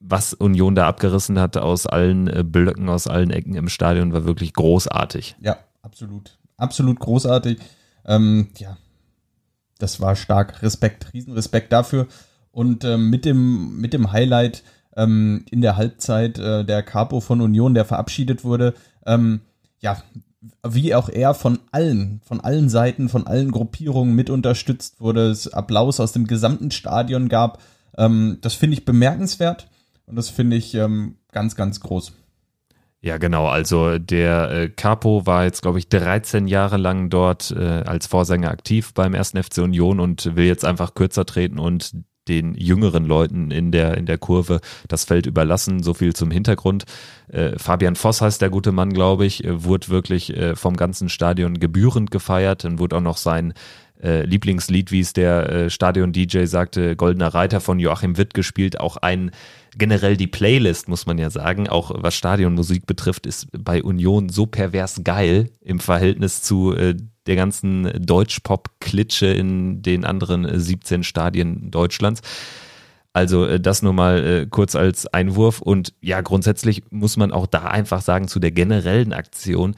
[0.00, 4.26] was Union da abgerissen hat aus allen äh, Blöcken, aus allen Ecken im Stadion, war
[4.26, 5.36] wirklich großartig.
[5.40, 6.38] Ja, absolut.
[6.58, 7.58] Absolut großartig.
[8.04, 8.76] Ähm, ja,
[9.78, 10.62] das war stark.
[10.62, 12.06] Respekt, Riesenrespekt dafür.
[12.50, 14.62] Und ähm, mit, dem, mit dem Highlight
[14.94, 18.74] ähm, in der Halbzeit äh, der Capo von Union, der verabschiedet wurde,
[19.06, 19.40] ähm,
[19.80, 20.02] ja,
[20.66, 25.52] wie auch er von allen, von allen Seiten, von allen Gruppierungen mit unterstützt wurde, es
[25.52, 27.60] Applaus aus dem gesamten Stadion gab.
[27.96, 29.68] Ähm, das finde ich bemerkenswert
[30.06, 32.12] und das finde ich ähm, ganz, ganz groß.
[33.00, 33.46] Ja, genau.
[33.46, 38.50] Also der äh, Capo war jetzt, glaube ich, 13 Jahre lang dort äh, als Vorsänger
[38.50, 41.92] aktiv beim ersten FC Union und will jetzt einfach kürzer treten und
[42.28, 45.82] den jüngeren Leuten in der, in der Kurve das Feld überlassen.
[45.82, 46.84] So viel zum Hintergrund.
[47.32, 51.08] Äh, Fabian Voss heißt der gute Mann, glaube ich, äh, wurde wirklich äh, vom ganzen
[51.08, 52.64] Stadion gebührend gefeiert.
[52.64, 53.54] Dann wurde auch noch sein
[54.02, 58.78] äh, Lieblingslied, wie es der äh, Stadion-DJ sagte, Goldener Reiter von Joachim Witt gespielt.
[58.80, 59.30] Auch ein
[59.76, 64.46] generell die Playlist, muss man ja sagen, auch was Stadionmusik betrifft, ist bei Union so
[64.46, 66.94] pervers geil im Verhältnis zu äh,
[67.26, 72.22] der ganzen Deutschpop-Klitsche in den anderen äh, 17 Stadien Deutschlands.
[73.12, 75.60] Also äh, das nur mal äh, kurz als Einwurf.
[75.60, 79.74] Und ja, grundsätzlich muss man auch da einfach sagen, zu der generellen Aktion,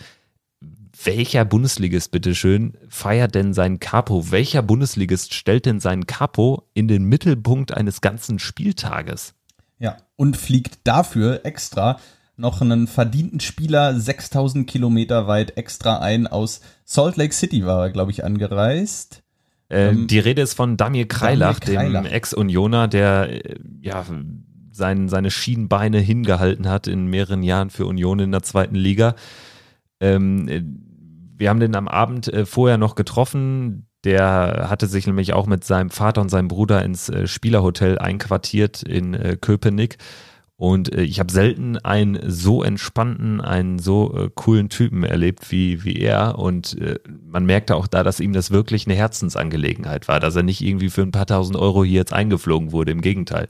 [1.05, 4.31] welcher Bundesligist, bitteschön, feiert denn seinen Capo?
[4.31, 9.35] Welcher Bundesligist stellt denn seinen Capo in den Mittelpunkt eines ganzen Spieltages?
[10.21, 11.99] Und fliegt dafür extra
[12.37, 16.27] noch einen verdienten Spieler 6000 Kilometer weit extra ein.
[16.27, 19.23] Aus Salt Lake City war er, glaube ich, angereist.
[19.71, 22.03] Ähm, die Rede ist von Damir Kreilach, Kreilach.
[22.03, 24.05] dem Ex-Unioner, der äh, ja
[24.73, 29.15] sein, seine Schienbeine hingehalten hat in mehreren Jahren für Union in der zweiten Liga.
[30.01, 30.63] Ähm, äh,
[31.39, 33.87] wir haben den am Abend äh, vorher noch getroffen.
[34.05, 38.83] Der hatte sich nämlich auch mit seinem Vater und seinem Bruder ins äh, Spielerhotel einquartiert
[38.83, 39.99] in äh, Köpenick.
[40.57, 45.97] Und äh, ich habe selten einen so entspannten, einen so coolen Typen erlebt wie, wie
[45.97, 46.39] er.
[46.39, 46.79] Und
[47.27, 50.91] man merkte auch da, dass ihm das wirklich eine Herzensangelegenheit war, dass er nicht irgendwie
[50.91, 52.93] für ein paar tausend Euro hier jetzt eingeflogen wurde.
[52.93, 53.49] Im Gegenteil.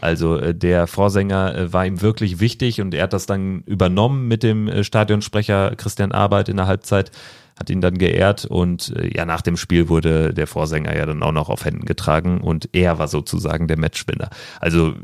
[0.00, 4.82] Also der Vorsänger war ihm wirklich wichtig und er hat das dann übernommen mit dem
[4.82, 7.12] Stadionsprecher Christian Arbeit in der Halbzeit
[7.58, 11.22] hat ihn dann geehrt und äh, ja, nach dem Spiel wurde der Vorsänger ja dann
[11.22, 14.30] auch noch auf Händen getragen und er war sozusagen der Matchwinner.
[14.60, 14.94] Also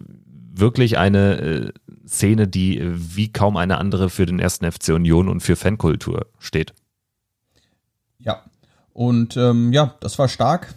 [0.55, 1.73] wirklich eine äh,
[2.07, 6.27] Szene, die äh, wie kaum eine andere für den ersten FC Union und für Fankultur
[6.39, 6.75] steht.
[8.19, 8.43] Ja,
[8.93, 10.75] und ähm, ja, das war stark.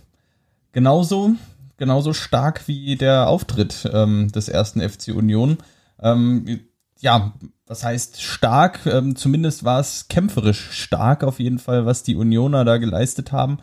[0.74, 1.32] Genauso,
[1.78, 5.58] genauso stark wie der Auftritt ähm, des ersten FC Union.
[6.00, 6.62] Ähm,
[7.02, 7.34] ja,
[7.68, 8.86] was heißt stark?
[8.86, 13.60] Ähm, zumindest war es kämpferisch stark auf jeden Fall, was die Unioner da geleistet haben.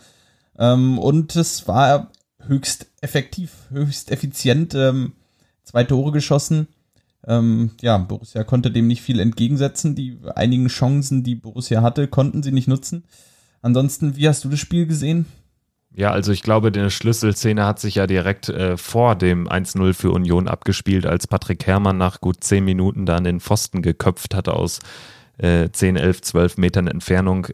[0.59, 4.75] Ähm, und es war höchst effektiv, höchst effizient.
[4.75, 5.13] Ähm,
[5.63, 6.69] zwei Tore geschossen.
[7.27, 9.95] Ähm, ja, Borussia konnte dem nicht viel entgegensetzen.
[9.95, 13.05] Die einigen Chancen, die Borussia hatte, konnten sie nicht nutzen.
[13.61, 15.27] Ansonsten, wie hast du das Spiel gesehen?
[15.95, 20.13] Ja, also ich glaube, die Schlüsselszene hat sich ja direkt äh, vor dem 1-0 für
[20.13, 24.55] Union abgespielt, als Patrick Herrmann nach gut zehn Minuten da an den Pfosten geköpft hatte
[24.55, 24.81] aus
[25.39, 27.49] äh, 10, 11, 12 Metern Entfernung.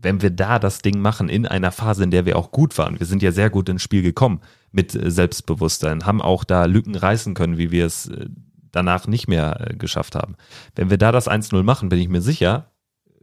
[0.00, 2.98] Wenn wir da das Ding machen in einer Phase, in der wir auch gut waren,
[2.98, 4.40] wir sind ja sehr gut ins Spiel gekommen
[4.72, 8.26] mit äh, Selbstbewusstsein, haben auch da Lücken reißen können, wie wir es äh,
[8.72, 10.36] danach nicht mehr äh, geschafft haben.
[10.74, 12.70] Wenn wir da das 1-0 machen, bin ich mir sicher,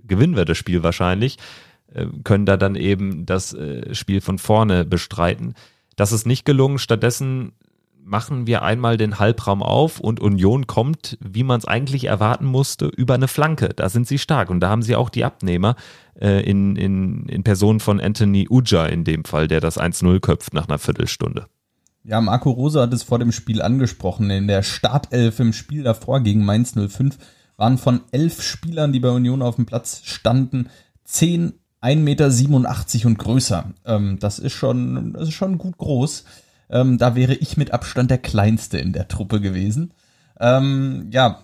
[0.04, 1.38] gewinnen wir das Spiel wahrscheinlich,
[2.24, 5.54] können da dann eben das äh, Spiel von vorne bestreiten.
[5.96, 6.80] Das ist nicht gelungen.
[6.80, 7.54] Stattdessen
[8.06, 12.88] machen wir einmal den Halbraum auf und Union kommt, wie man es eigentlich erwarten musste,
[12.88, 13.70] über eine Flanke.
[13.70, 15.76] Da sind sie stark und da haben sie auch die Abnehmer
[16.20, 20.54] äh, in, in, in Person von Anthony Uja in dem Fall, der das 1-0 köpft
[20.54, 21.48] nach einer Viertelstunde.
[22.04, 24.30] Ja, Marco Rose hat es vor dem Spiel angesprochen.
[24.30, 27.18] In der Startelf im Spiel davor gegen Mainz 05
[27.56, 30.70] waren von elf Spielern, die bei Union auf dem Platz standen,
[31.06, 31.54] zehn
[31.84, 33.74] 1,87 Meter und größer.
[33.86, 36.24] Ähm, das ist schon, das ist schon gut groß.
[36.70, 39.94] Ähm, da wäre ich mit Abstand der Kleinste in der Truppe gewesen.
[40.40, 41.44] Ähm, ja,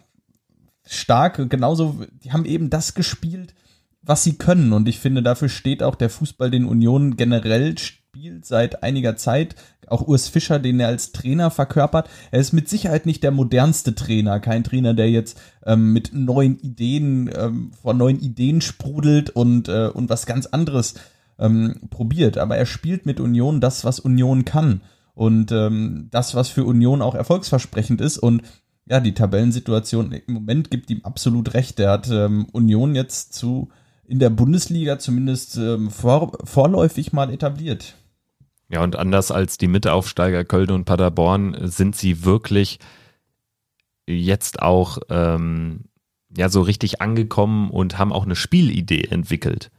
[0.87, 3.53] stark, genauso, die haben eben das gespielt,
[4.01, 4.71] was sie können.
[4.71, 7.75] Und ich finde, dafür steht auch der Fußball, den Union generell
[8.19, 9.55] spielt seit einiger Zeit.
[9.87, 12.09] Auch Urs Fischer, den er als Trainer verkörpert.
[12.31, 14.41] Er ist mit Sicherheit nicht der modernste Trainer.
[14.41, 19.87] Kein Trainer, der jetzt ähm, mit neuen Ideen, ähm, vor neuen Ideen sprudelt und, äh,
[19.87, 20.95] und was ganz anderes
[21.39, 22.37] ähm, probiert.
[22.37, 24.81] Aber er spielt mit Union das, was Union kann.
[25.13, 28.17] Und ähm, das, was für Union auch erfolgsversprechend ist.
[28.17, 28.41] Und
[28.85, 31.79] ja, die Tabellensituation im Moment gibt ihm absolut recht.
[31.79, 33.69] Er hat ähm, Union jetzt zu
[34.09, 37.93] in der Bundesliga zumindest ähm, vor, vorläufig mal etabliert.
[38.69, 42.79] Ja, und anders als die Mitaufsteiger Köln und Paderborn sind sie wirklich
[44.07, 45.85] jetzt auch ähm,
[46.35, 49.71] ja so richtig angekommen und haben auch eine Spielidee entwickelt.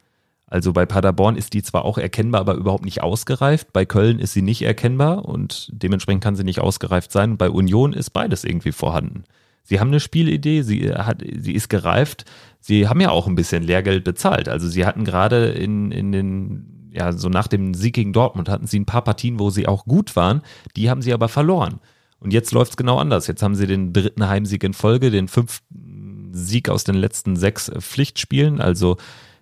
[0.46, 3.72] Also bei Paderborn ist die zwar auch erkennbar, aber überhaupt nicht ausgereift.
[3.72, 7.36] Bei Köln ist sie nicht erkennbar und dementsprechend kann sie nicht ausgereift sein.
[7.36, 9.22] Bei Union ist beides irgendwie vorhanden.
[9.62, 12.24] Sie haben eine Spielidee, sie, hat, sie ist gereift.
[12.58, 14.48] Sie haben ja auch ein bisschen Lehrgeld bezahlt.
[14.48, 18.66] Also sie hatten gerade in, in den, ja, so nach dem Sieg gegen Dortmund hatten
[18.66, 20.42] sie ein paar Partien, wo sie auch gut waren.
[20.76, 21.80] Die haben sie aber verloren.
[22.18, 23.26] Und jetzt läuft es genau anders.
[23.26, 27.70] Jetzt haben sie den dritten Heimsieg in Folge, den fünften Sieg aus den letzten sechs
[27.78, 28.60] Pflichtspielen.
[28.60, 28.98] Also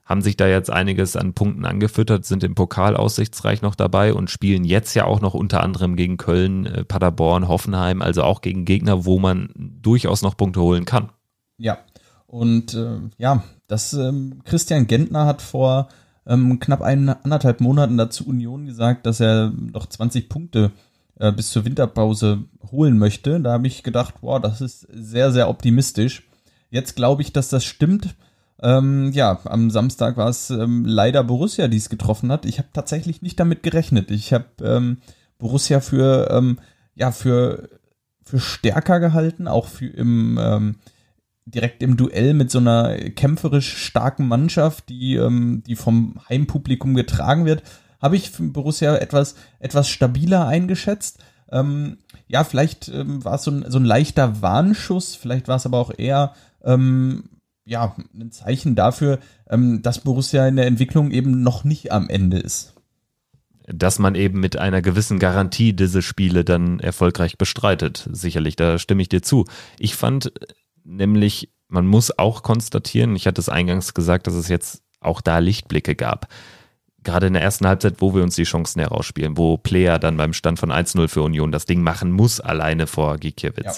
[0.08, 4.30] haben sich da jetzt einiges an Punkten angefüttert, sind im Pokal aussichtsreich noch dabei und
[4.30, 8.64] spielen jetzt ja auch noch unter anderem gegen Köln, äh, Paderborn, Hoffenheim, also auch gegen
[8.64, 11.10] Gegner, wo man durchaus noch Punkte holen kann.
[11.58, 11.78] Ja,
[12.26, 15.88] und äh, ja, das ähm, Christian Gentner hat vor
[16.28, 20.70] ähm, knapp ein, anderthalb Monaten dazu Union gesagt, dass er noch 20 Punkte
[21.18, 23.40] äh, bis zur Winterpause holen möchte.
[23.40, 26.28] Da habe ich gedacht, wow, das ist sehr, sehr optimistisch.
[26.70, 28.14] Jetzt glaube ich, dass das stimmt.
[28.60, 32.44] Ähm, ja, am Samstag war es ähm, leider Borussia, die es getroffen hat.
[32.44, 34.10] Ich habe tatsächlich nicht damit gerechnet.
[34.10, 34.98] Ich habe ähm,
[35.38, 36.58] Borussia für ähm,
[36.94, 37.68] ja für
[38.22, 40.74] für stärker gehalten, auch für im ähm,
[41.50, 47.44] direkt im Duell mit so einer kämpferisch starken Mannschaft, die ähm, die vom Heimpublikum getragen
[47.44, 47.62] wird,
[48.00, 51.18] habe ich Borussia etwas etwas stabiler eingeschätzt.
[51.50, 55.66] Ähm, ja, vielleicht ähm, war es so ein, so ein leichter Warnschuss, vielleicht war es
[55.66, 57.24] aber auch eher ähm,
[57.64, 62.38] ja, ein Zeichen dafür, ähm, dass Borussia in der Entwicklung eben noch nicht am Ende
[62.38, 62.74] ist.
[63.66, 68.08] Dass man eben mit einer gewissen Garantie diese Spiele dann erfolgreich bestreitet.
[68.10, 69.44] Sicherlich, da stimme ich dir zu.
[69.78, 70.32] Ich fand
[70.88, 75.38] nämlich, man muss auch konstatieren, ich hatte es eingangs gesagt, dass es jetzt auch da
[75.38, 76.28] Lichtblicke gab.
[77.04, 80.32] Gerade in der ersten Halbzeit, wo wir uns die Chancen herausspielen, wo Player dann beim
[80.32, 83.64] Stand von 1-0 für Union das Ding machen muss, alleine vor Gikiewicz.
[83.64, 83.74] Ja.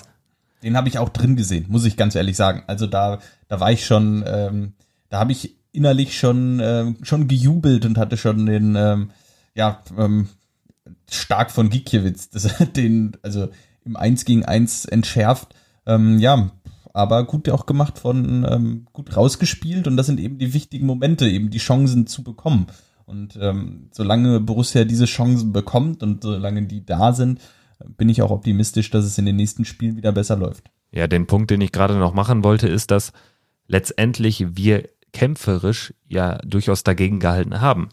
[0.62, 2.62] Den habe ich auch drin gesehen, muss ich ganz ehrlich sagen.
[2.66, 3.18] Also da,
[3.48, 4.72] da war ich schon, ähm,
[5.08, 9.10] da habe ich innerlich schon, ähm, schon gejubelt und hatte schon den, ähm,
[9.54, 10.28] ja, ähm,
[11.10, 12.30] stark von Gikiewicz,
[12.76, 13.48] den, also
[13.84, 15.54] im 1 gegen 1 entschärft.
[15.86, 16.50] Ähm, ja,
[16.92, 21.28] aber gut auch gemacht von, ähm, gut rausgespielt und das sind eben die wichtigen Momente,
[21.28, 22.66] eben die Chancen zu bekommen.
[23.06, 27.40] Und ähm, solange Borussia diese Chancen bekommt und solange die da sind,
[27.96, 30.70] bin ich auch optimistisch, dass es in den nächsten Spielen wieder besser läuft.
[30.92, 33.12] Ja, den Punkt, den ich gerade noch machen wollte, ist, dass
[33.66, 37.88] letztendlich wir kämpferisch ja durchaus dagegen gehalten haben.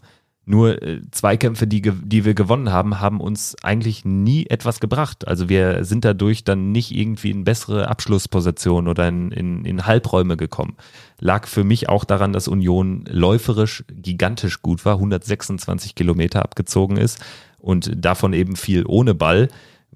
[0.50, 5.28] Nur äh, Zweikämpfe, die, die wir gewonnen haben, haben uns eigentlich nie etwas gebracht.
[5.28, 10.38] Also wir sind dadurch dann nicht irgendwie in bessere Abschlusspositionen oder in, in, in Halbräume
[10.38, 10.76] gekommen.
[11.20, 17.22] Lag für mich auch daran, dass Union läuferisch gigantisch gut war, 126 Kilometer abgezogen ist
[17.58, 19.48] und davon eben viel ohne Ball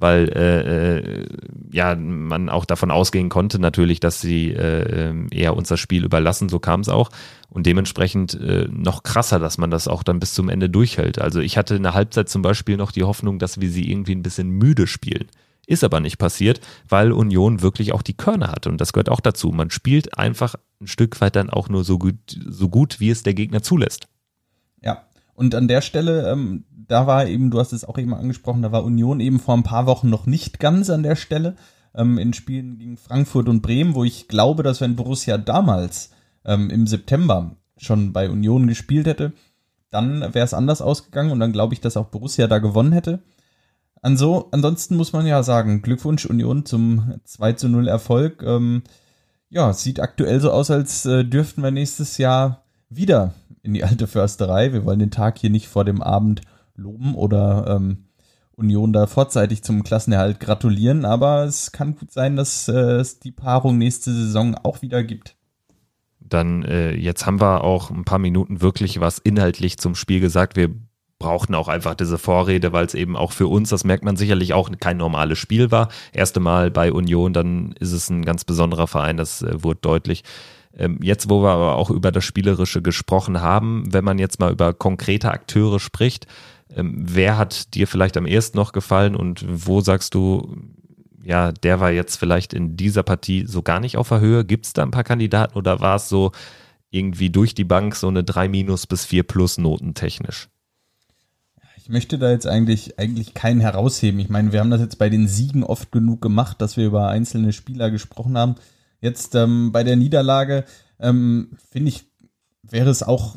[0.03, 1.27] weil äh, äh,
[1.71, 6.59] ja man auch davon ausgehen konnte natürlich, dass sie äh, eher unser Spiel überlassen, so
[6.59, 7.11] kam es auch
[7.49, 11.21] und dementsprechend äh, noch krasser, dass man das auch dann bis zum Ende durchhält.
[11.21, 14.15] Also ich hatte in der Halbzeit zum Beispiel noch die Hoffnung, dass wir sie irgendwie
[14.15, 15.29] ein bisschen müde spielen.
[15.67, 19.21] Ist aber nicht passiert, weil Union wirklich auch die Körner hat und das gehört auch
[19.21, 19.51] dazu.
[19.51, 23.23] Man spielt einfach ein Stück weit dann auch nur so gut, so gut wie es
[23.23, 24.09] der Gegner zulässt.
[24.83, 28.63] Ja, und an der Stelle, ähm, da war eben, du hast es auch eben angesprochen,
[28.63, 31.57] da war Union eben vor ein paar Wochen noch nicht ganz an der Stelle.
[31.95, 36.11] ähm, in Spielen gegen Frankfurt und Bremen, wo ich glaube, dass wenn Borussia damals
[36.45, 39.33] ähm, im September schon bei Union gespielt hätte,
[39.91, 43.21] dann wäre es anders ausgegangen und dann glaube ich, dass auch Borussia da gewonnen hätte.
[44.01, 48.43] Anso, ansonsten muss man ja sagen, Glückwunsch Union zum 2 zu 0 Erfolg.
[48.43, 48.83] Ähm,
[49.49, 54.07] ja, sieht aktuell so aus, als äh, dürften wir nächstes Jahr wieder in die alte
[54.07, 54.73] Försterei.
[54.73, 56.41] Wir wollen den Tag hier nicht vor dem Abend
[56.83, 58.05] loben oder ähm,
[58.55, 63.33] Union da vorzeitig zum Klassenerhalt gratulieren, aber es kann gut sein, dass äh, es die
[63.33, 65.37] Paarung nächste Saison auch wieder gibt
[66.33, 70.57] dann äh, jetzt haben wir auch ein paar Minuten wirklich was inhaltlich zum Spiel gesagt.
[70.57, 70.71] Wir
[71.19, 74.55] brauchten auch einfach diese Vorrede, weil es eben auch für uns, das merkt man sicherlich
[74.55, 75.89] auch, kein normales Spiel war.
[76.13, 80.25] Erste Mal bei Union, dann ist es ein ganz besonderer Verein, das äh, wurde deutlich.
[80.77, 84.53] Ähm, jetzt, wo wir aber auch über das Spielerische gesprochen haben, wenn man jetzt mal
[84.53, 86.27] über konkrete Akteure spricht,
[86.77, 90.57] wer hat dir vielleicht am ersten noch gefallen und wo sagst du,
[91.25, 94.45] ja, der war jetzt vielleicht in dieser Partie so gar nicht auf der Höhe.
[94.45, 96.33] Gibt es da ein paar Kandidaten oder war es so
[96.91, 100.49] irgendwie durch die Bank so eine 3 minus bis 4 plus Noten technisch?
[101.77, 104.21] Ich möchte da jetzt eigentlich, eigentlich keinen herausheben.
[104.21, 107.09] Ich meine, wir haben das jetzt bei den Siegen oft genug gemacht, dass wir über
[107.09, 108.55] einzelne Spieler gesprochen haben.
[109.01, 110.65] Jetzt ähm, bei der Niederlage
[111.01, 112.05] ähm, finde ich,
[112.63, 113.37] wäre es auch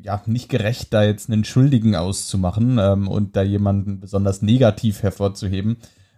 [0.00, 5.76] ja nicht gerecht, da jetzt einen Schuldigen auszumachen ähm, und da jemanden besonders negativ hervorzuheben.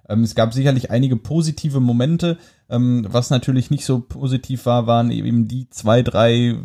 [0.09, 2.39] Ähm, es gab sicherlich einige positive Momente.
[2.69, 6.57] Ähm, was natürlich nicht so positiv war, waren eben die zwei, drei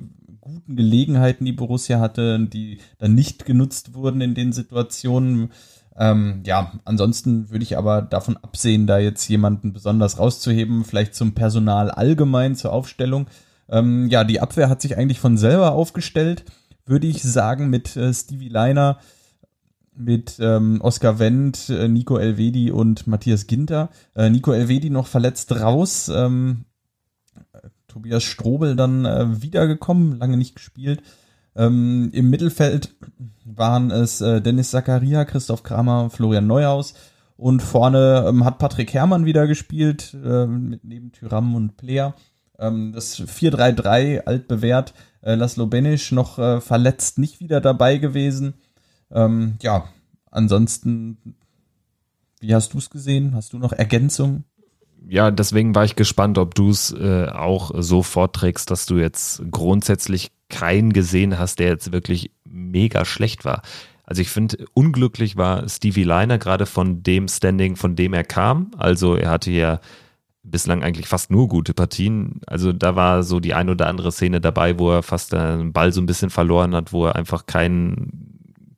[0.41, 5.51] guten Gelegenheiten, die Borussia hatte, die dann nicht genutzt wurden in den Situationen.
[5.97, 11.33] Ähm, ja, ansonsten würde ich aber davon absehen, da jetzt jemanden besonders rauszuheben, vielleicht zum
[11.33, 13.27] Personal allgemein, zur Aufstellung.
[13.69, 16.45] Ähm, ja, die Abwehr hat sich eigentlich von selber aufgestellt,
[16.89, 18.99] würde ich sagen, mit äh, Stevie Leiner
[19.99, 23.89] mit ähm, Oskar Wendt, äh, Nico Elvedi und Matthias Ginter.
[24.15, 26.09] Äh, Nico Elvedi noch verletzt raus.
[26.13, 26.65] Ähm,
[27.87, 31.01] Tobias Strobel dann äh, wiedergekommen, lange nicht gespielt.
[31.55, 32.95] Ähm, Im Mittelfeld
[33.43, 36.93] waren es äh, Dennis Zakaria, Christoph Kramer, Florian Neuhaus.
[37.35, 42.13] Und vorne ähm, hat Patrick Herrmann wieder gespielt, äh, mit neben Tyram und Player.
[42.59, 44.93] Ähm, das 4-3-3 altbewährt.
[45.21, 48.55] Äh, Laszlo Benisch noch äh, verletzt, nicht wieder dabei gewesen.
[49.11, 49.85] Ähm, ja,
[50.29, 51.17] ansonsten,
[52.39, 53.35] wie hast du es gesehen?
[53.35, 54.43] Hast du noch Ergänzungen?
[55.07, 59.41] Ja, deswegen war ich gespannt, ob du es äh, auch so vorträgst, dass du jetzt
[59.49, 63.61] grundsätzlich keinen gesehen hast, der jetzt wirklich mega schlecht war.
[64.03, 68.71] Also ich finde, unglücklich war Stevie Liner gerade von dem Standing, von dem er kam.
[68.77, 69.79] Also er hatte ja
[70.51, 72.41] bislang eigentlich fast nur gute Partien.
[72.47, 75.91] Also da war so die ein oder andere Szene dabei, wo er fast den Ball
[75.91, 78.29] so ein bisschen verloren hat, wo er einfach keinen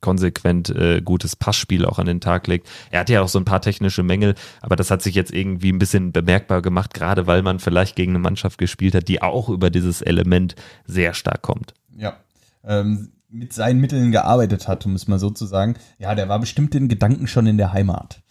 [0.01, 2.67] konsequent äh, gutes Passspiel auch an den Tag legt.
[2.89, 5.71] Er hat ja auch so ein paar technische Mängel, aber das hat sich jetzt irgendwie
[5.71, 9.47] ein bisschen bemerkbar gemacht, gerade weil man vielleicht gegen eine Mannschaft gespielt hat, die auch
[9.47, 10.55] über dieses Element
[10.85, 11.73] sehr stark kommt.
[11.95, 12.17] Ja.
[12.63, 15.75] Ähm, mit seinen Mitteln gearbeitet hat, um es mal so zu sagen.
[15.99, 18.21] Ja, der war bestimmt in Gedanken schon in der Heimat.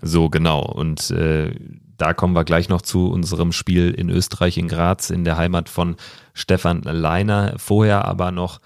[0.00, 0.62] So, genau.
[0.64, 1.54] Und äh,
[1.98, 5.68] da kommen wir gleich noch zu unserem Spiel in Österreich, in Graz, in der Heimat
[5.68, 5.96] von
[6.32, 7.54] Stefan Leiner.
[7.58, 8.60] Vorher aber noch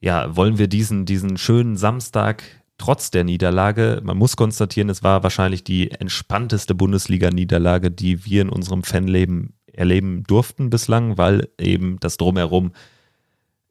[0.00, 2.42] ja, wollen wir diesen, diesen schönen Samstag
[2.78, 8.48] trotz der Niederlage, man muss konstatieren, es war wahrscheinlich die entspannteste Bundesliga-Niederlage, die wir in
[8.48, 12.72] unserem Fanleben erleben durften bislang, weil eben das Drumherum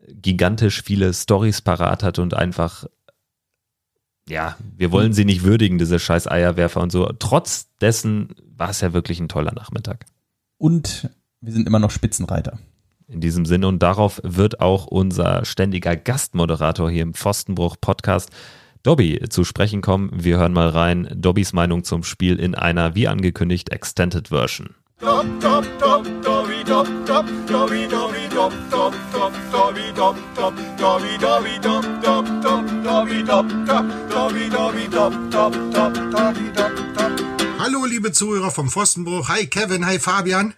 [0.07, 2.85] gigantisch viele Stories parat hat und einfach,
[4.29, 7.11] ja, wir wollen sie nicht würdigen, diese scheiß Eierwerfer und so.
[7.19, 10.05] Trotz dessen war es ja wirklich ein toller Nachmittag.
[10.57, 11.09] Und
[11.41, 12.59] wir sind immer noch Spitzenreiter.
[13.07, 18.29] In diesem Sinne und darauf wird auch unser ständiger Gastmoderator hier im Pfostenbruch Podcast
[18.83, 20.11] Dobby zu sprechen kommen.
[20.13, 24.75] Wir hören mal rein Dobbys Meinung zum Spiel in einer wie angekündigt Extended Version.
[37.59, 39.29] Hallo liebe Zuhörer vom Pfostenbruch.
[39.29, 40.55] Hi Kevin, hi Fabian.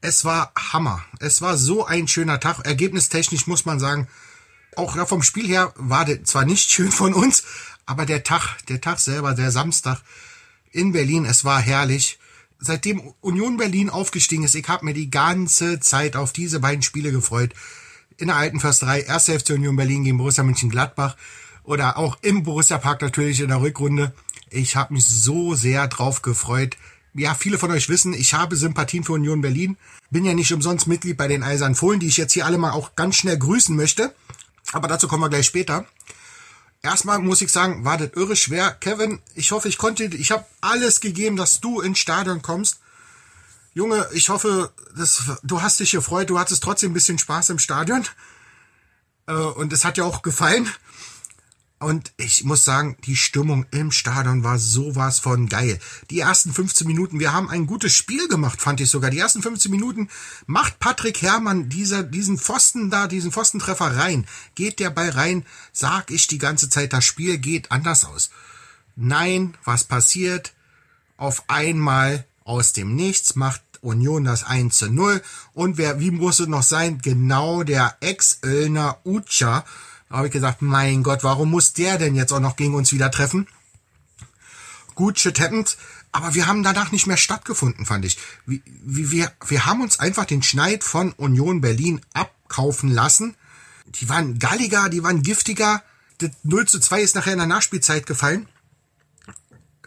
[0.00, 1.04] Es war Hammer.
[1.18, 2.64] Es war so ein schöner Tag.
[2.64, 4.06] Ergebnistechnisch muss man sagen,
[4.76, 7.42] auch vom Spiel her war der zwar nicht schön von uns,
[7.84, 10.00] aber der Tag, der Tag selber, der Samstag
[10.70, 12.20] in Berlin, es war herrlich.
[12.60, 17.10] Seitdem Union Berlin aufgestiegen ist, ich habe mir die ganze Zeit auf diese beiden Spiele
[17.10, 17.54] gefreut.
[18.18, 21.16] In der alten Försterei, erste Hälfte Union Berlin gegen Borussia Mönchengladbach
[21.70, 24.12] oder auch im Borussia Park natürlich in der Rückrunde.
[24.50, 26.76] Ich habe mich so sehr drauf gefreut
[27.14, 29.76] ja, viele von euch wissen, ich habe Sympathien für Union Berlin.
[30.10, 32.70] Bin ja nicht umsonst Mitglied bei den Eisern Fohlen, die ich jetzt hier alle mal
[32.70, 34.14] auch ganz schnell grüßen möchte.
[34.72, 35.86] Aber dazu kommen wir gleich später.
[36.82, 38.72] erstmal muss ich sagen, war das irre schwer.
[38.72, 42.80] Kevin, ich hoffe, ich konnte, ich habe alles gegeben, dass du ins Stadion kommst.
[43.74, 47.58] Junge, ich hoffe, das, du hast dich gefreut, du hattest trotzdem ein bisschen Spaß im
[47.58, 48.04] Stadion.
[49.26, 50.68] Äh, und es hat dir auch gefallen.
[51.80, 55.80] Und ich muss sagen, die Stimmung im Stadion war sowas von geil.
[56.10, 59.10] Die ersten 15 Minuten, wir haben ein gutes Spiel gemacht, fand ich sogar.
[59.10, 60.10] Die ersten 15 Minuten
[60.44, 64.26] macht Patrick Herrmann dieser, diesen Pfosten da, diesen Pfostentreffer rein.
[64.54, 68.28] Geht der Ball rein, sag ich die ganze Zeit, das Spiel geht anders aus.
[68.94, 70.52] Nein, was passiert?
[71.16, 75.22] Auf einmal aus dem Nichts macht Union das 1 zu 0.
[75.54, 76.98] Und wer, wie muss es noch sein?
[76.98, 79.64] Genau der Ex-Öllner Ucha
[80.10, 82.92] da habe ich gesagt, mein Gott, warum muss der denn jetzt auch noch gegen uns
[82.92, 83.46] wieder treffen?
[84.96, 85.78] Gut, shit happened.
[86.10, 88.18] Aber wir haben danach nicht mehr stattgefunden, fand ich.
[88.44, 93.36] Wie, wir, wir haben uns einfach den Schneid von Union Berlin abkaufen lassen.
[93.86, 95.84] Die waren galliger, die waren giftiger.
[96.18, 98.48] Das 0 zu 2 ist nachher in der Nachspielzeit gefallen.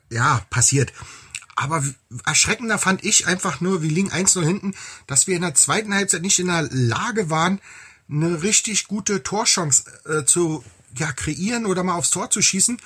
[0.09, 0.93] Ja, passiert.
[1.55, 1.83] Aber
[2.25, 4.73] erschreckender fand ich einfach nur, wir liegen 1-0 hinten,
[5.05, 7.59] dass wir in der zweiten Halbzeit nicht in der Lage waren,
[8.09, 10.63] eine richtig gute Torchance äh, zu
[10.97, 12.77] ja, kreieren oder mal aufs Tor zu schießen.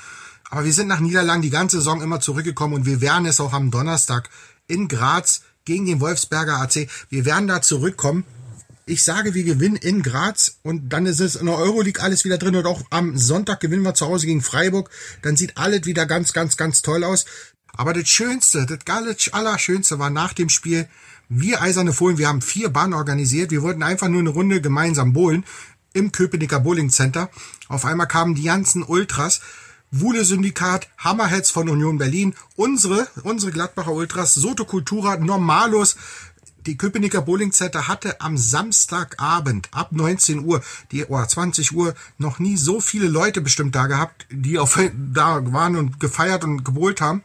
[0.49, 3.53] Aber wir sind nach Niederlagen die ganze Saison immer zurückgekommen und wir werden es auch
[3.53, 4.30] am Donnerstag
[4.68, 6.88] in Graz gegen den Wolfsberger AC.
[7.09, 8.24] Wir werden da zurückkommen.
[8.86, 12.38] Ich sage, wir gewinnen in Graz und dann ist es in der Euroleague alles wieder
[12.38, 14.89] drin und auch am Sonntag gewinnen wir zu Hause gegen Freiburg.
[15.24, 17.26] Dann sieht alles wieder ganz, ganz, ganz toll aus.
[17.74, 20.88] Aber das Schönste, das Allerschönste war nach dem Spiel,
[21.30, 23.51] wir Eiserne Fohlen, wir haben vier Bahnen organisiert.
[23.51, 25.43] Wir wollten einfach nur eine Runde gemeinsam bowlen
[25.93, 27.30] im Köpenicker Bowling Center.
[27.67, 29.41] Auf einmal kamen die ganzen Ultras,
[29.91, 35.95] Wule Syndikat, Hammerheads von Union Berlin, unsere, unsere Gladbacher Ultras, Soto Cultura, Normalos,
[36.67, 40.61] die Köpenicker Bowling Center hatte am Samstagabend ab 19 Uhr,
[40.91, 45.53] die oh, 20 Uhr, noch nie so viele Leute bestimmt da gehabt, die auf, da
[45.53, 47.23] waren und gefeiert und gebowlt haben.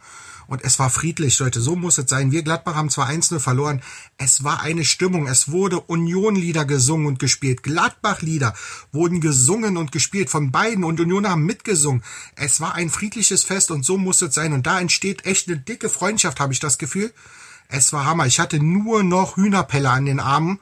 [0.53, 1.59] Und es war friedlich, Leute.
[1.59, 2.31] So muss es sein.
[2.31, 3.81] Wir Gladbach haben zwar 1-0 verloren.
[4.19, 5.25] Es war eine Stimmung.
[5.25, 7.63] Es wurde Union-Lieder gesungen und gespielt.
[7.63, 8.53] Gladbach-Lieder
[8.91, 12.03] wurden gesungen und gespielt von beiden und Union haben mitgesungen.
[12.35, 14.53] Es war ein friedliches Fest und so muss es sein.
[14.53, 17.11] Und da entsteht echt eine dicke Freundschaft, habe ich das Gefühl.
[17.67, 18.27] Es war Hammer.
[18.27, 20.59] Ich hatte nur noch Hühnerpelle an den Armen.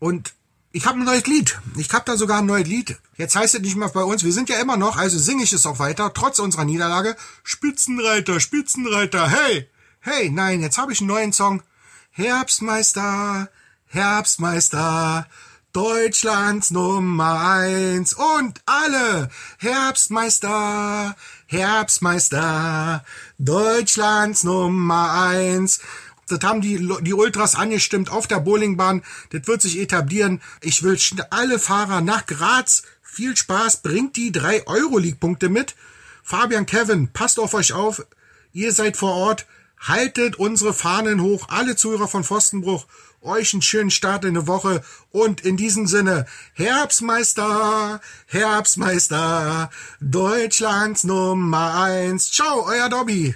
[0.00, 0.34] Und
[0.72, 1.58] ich habe ein neues Lied.
[1.76, 2.98] Ich habe da sogar ein neues Lied.
[3.16, 5.52] Jetzt heißt es nicht mehr bei uns, wir sind ja immer noch, also singe ich
[5.52, 7.16] es auch weiter, trotz unserer Niederlage.
[7.42, 9.68] Spitzenreiter, Spitzenreiter, hey,
[10.00, 11.62] hey, nein, jetzt habe ich einen neuen Song.
[12.10, 13.48] Herbstmeister,
[13.86, 15.26] Herbstmeister,
[15.72, 21.14] Deutschlands Nummer eins und alle Herbstmeister,
[21.46, 23.04] Herbstmeister,
[23.38, 25.80] Deutschlands Nummer eins.
[26.28, 29.02] Das haben die, die Ultras angestimmt auf der Bowlingbahn.
[29.30, 30.40] Das wird sich etablieren.
[30.60, 30.98] Ich will
[31.30, 32.82] alle Fahrer nach Graz.
[33.02, 33.82] Viel Spaß.
[33.82, 35.74] Bringt die drei Euroleague-Punkte mit.
[36.22, 38.06] Fabian, Kevin, passt auf euch auf.
[38.52, 39.46] Ihr seid vor Ort.
[39.80, 41.46] Haltet unsere Fahnen hoch.
[41.48, 42.86] Alle Zuhörer von Pfostenbruch.
[43.20, 44.82] Euch einen schönen Start in der Woche.
[45.10, 49.70] Und in diesem Sinne, Herbstmeister, Herbstmeister,
[50.00, 52.30] Deutschlands Nummer eins.
[52.30, 53.34] Ciao, euer Dobby.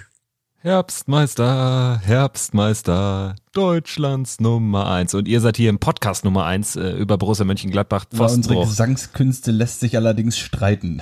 [0.63, 5.13] Herbstmeister, Herbstmeister, Deutschlands Nummer eins.
[5.13, 8.05] Und ihr seid hier im Podcast Nummer eins äh, über Borussia Mönchengladbach.
[8.13, 11.01] Über unsere Gesangskünste lässt sich allerdings streiten.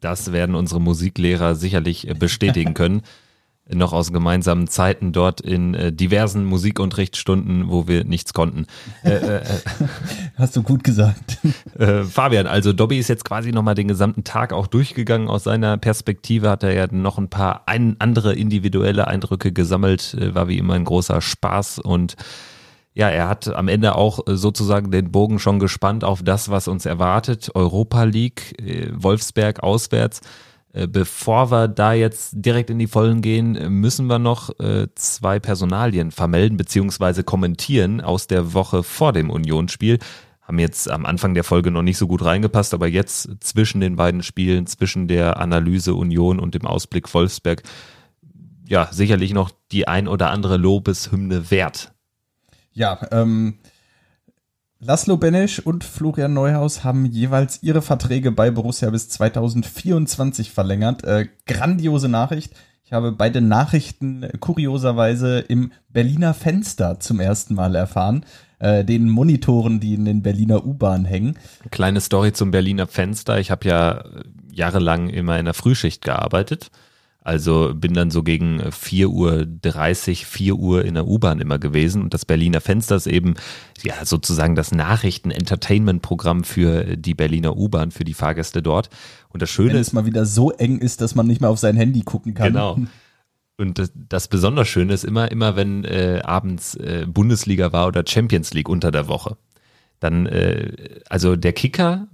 [0.00, 3.02] das werden unsere Musiklehrer sicherlich äh, bestätigen können
[3.72, 8.66] noch aus gemeinsamen Zeiten dort in äh, diversen Musikunterrichtsstunden, wo wir nichts konnten.
[9.04, 9.42] Äh, äh, äh
[10.36, 11.38] Hast du gut gesagt.
[11.78, 15.28] Äh, Fabian, also Dobby ist jetzt quasi nochmal den gesamten Tag auch durchgegangen.
[15.28, 20.14] Aus seiner Perspektive hat er ja noch ein paar ein, andere individuelle Eindrücke gesammelt.
[20.14, 22.16] Äh, war wie immer ein großer Spaß und
[22.94, 26.84] ja, er hat am Ende auch sozusagen den Bogen schon gespannt auf das, was uns
[26.84, 27.50] erwartet.
[27.54, 28.56] Europa League,
[28.92, 30.20] Wolfsberg auswärts.
[30.72, 35.38] Äh, bevor wir da jetzt direkt in die Vollen gehen, müssen wir noch äh, zwei
[35.38, 37.22] Personalien vermelden bzw.
[37.22, 39.98] kommentieren aus der Woche vor dem Unionsspiel.
[40.42, 43.96] Haben jetzt am Anfang der Folge noch nicht so gut reingepasst, aber jetzt zwischen den
[43.96, 47.62] beiden Spielen, zwischen der Analyse Union und dem Ausblick Wolfsberg,
[48.66, 51.92] ja, sicherlich noch die ein oder andere Lobeshymne wert.
[52.72, 53.58] Ja, ähm,
[54.80, 61.02] Laszlo Benesch und Florian Neuhaus haben jeweils ihre Verträge bei Borussia bis 2024 verlängert.
[61.02, 62.52] Äh, grandiose Nachricht.
[62.84, 68.24] Ich habe beide Nachrichten kurioserweise im Berliner Fenster zum ersten Mal erfahren.
[68.60, 71.36] Äh, den Monitoren, die in den Berliner U-Bahn hängen.
[71.72, 73.40] Kleine Story zum Berliner Fenster.
[73.40, 74.04] Ich habe ja
[74.52, 76.70] jahrelang immer in der Frühschicht gearbeitet
[77.28, 82.00] Also bin dann so gegen 4.30 Uhr, 4 Uhr in der U-Bahn immer gewesen.
[82.00, 83.34] Und das Berliner Fenster ist eben
[83.82, 88.88] ja sozusagen das Nachrichten-Entertainment-Programm für die Berliner U-Bahn, für die Fahrgäste dort.
[89.28, 89.88] Und das Schöne Wenn ist.
[89.88, 92.46] es mal wieder so eng ist, dass man nicht mehr auf sein Handy gucken kann.
[92.46, 92.78] Genau.
[93.58, 98.04] Und das, das besonders Schöne ist immer, immer wenn äh, abends äh, Bundesliga war oder
[98.08, 99.36] Champions League unter der Woche.
[100.00, 100.72] Dann, äh,
[101.10, 102.08] also der Kicker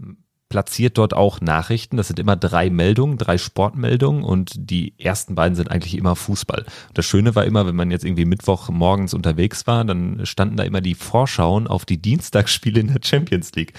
[0.49, 1.97] platziert dort auch Nachrichten.
[1.97, 6.61] Das sind immer drei Meldungen, drei Sportmeldungen und die ersten beiden sind eigentlich immer Fußball.
[6.61, 10.57] Und das Schöne war immer, wenn man jetzt irgendwie Mittwoch morgens unterwegs war, dann standen
[10.57, 13.72] da immer die Vorschauen auf die Dienstagsspiele in der Champions League.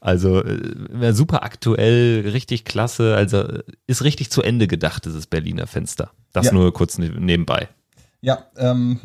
[0.00, 3.16] Also äh, super aktuell, richtig klasse.
[3.16, 3.44] Also
[3.86, 6.10] ist richtig zu Ende gedacht, dieses Berliner Fenster.
[6.32, 6.52] Das Ja.
[6.52, 7.68] nur kurz ne- nebenbei.
[8.20, 8.98] Ja, ähm,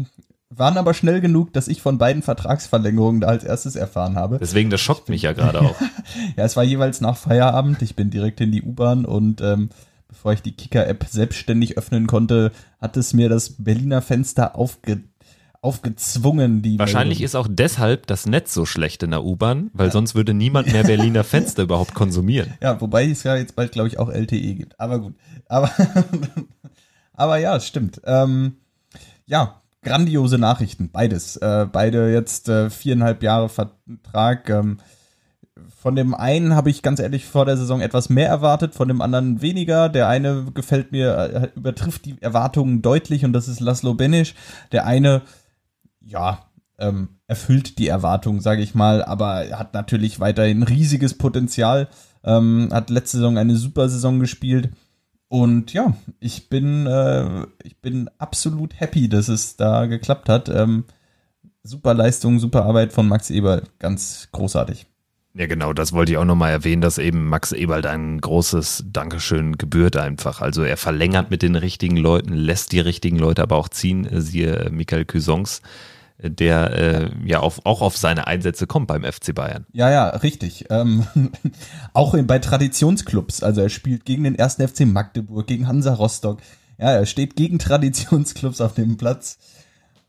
[0.58, 4.39] waren aber schnell genug, dass ich von beiden Vertragsverlängerungen da als erstes erfahren habe.
[4.39, 5.76] Deswegen, das schockt mich ja gerade auch.
[6.36, 7.82] Ja, es war jeweils nach Feierabend.
[7.82, 9.70] Ich bin direkt in die U-Bahn und ähm,
[10.08, 15.04] bevor ich die Kicker-App selbstständig öffnen konnte, hat es mir das Berliner Fenster aufge
[15.62, 16.62] aufgezwungen.
[16.62, 17.26] Die Wahrscheinlich Meldung.
[17.26, 20.84] ist auch deshalb das Netz so schlecht in der U-Bahn, weil sonst würde niemand mehr
[20.84, 22.54] Berliner Fenster überhaupt konsumieren.
[22.62, 24.80] Ja, wobei es ja jetzt bald, glaube ich, auch LTE gibt.
[24.80, 25.16] Aber gut.
[25.47, 25.72] Aber,
[27.14, 28.01] aber ja, es stimmt.
[28.04, 28.58] Ähm,
[29.26, 31.38] ja, grandiose Nachrichten, beides.
[31.38, 34.49] Äh, beide jetzt äh, viereinhalb Jahre Vertrag.
[34.49, 34.77] Ähm,
[35.69, 39.01] von dem einen habe ich ganz ehrlich vor der Saison etwas mehr erwartet, von dem
[39.01, 39.89] anderen weniger.
[39.89, 44.34] Der eine gefällt mir, äh, übertrifft die Erwartungen deutlich und das ist Laszlo Benisch.
[44.71, 45.21] Der eine,
[46.01, 46.39] ja,
[46.79, 51.88] ähm, erfüllt die Erwartungen, sage ich mal, aber er hat natürlich weiterhin riesiges Potenzial.
[52.23, 54.71] Ähm, hat letzte Saison eine super Saison gespielt.
[55.34, 60.47] Und ja, ich bin, äh, ich bin absolut happy, dass es da geklappt hat.
[60.47, 60.84] Ähm,
[61.63, 63.63] super Leistung, super Arbeit von Max Eberl.
[63.79, 64.86] Ganz großartig.
[65.34, 69.57] Ja, genau, das wollte ich auch nochmal erwähnen, dass eben Max Eberl ein großes Dankeschön
[69.57, 70.39] gebührt einfach.
[70.39, 74.69] Also er verlängert mit den richtigen Leuten, lässt die richtigen Leute aber auch ziehen, siehe
[74.69, 75.63] Michael Cusons,
[76.24, 79.65] der äh, ja auf, auch auf seine Einsätze kommt beim FC Bayern.
[79.74, 80.65] Ja, ja, richtig.
[80.69, 81.05] Ähm,
[81.93, 83.43] auch in, bei Traditionsclubs.
[83.43, 86.39] Also er spielt gegen den ersten FC Magdeburg, gegen Hansa Rostock.
[86.78, 89.38] Ja, er steht gegen Traditionsclubs auf dem Platz.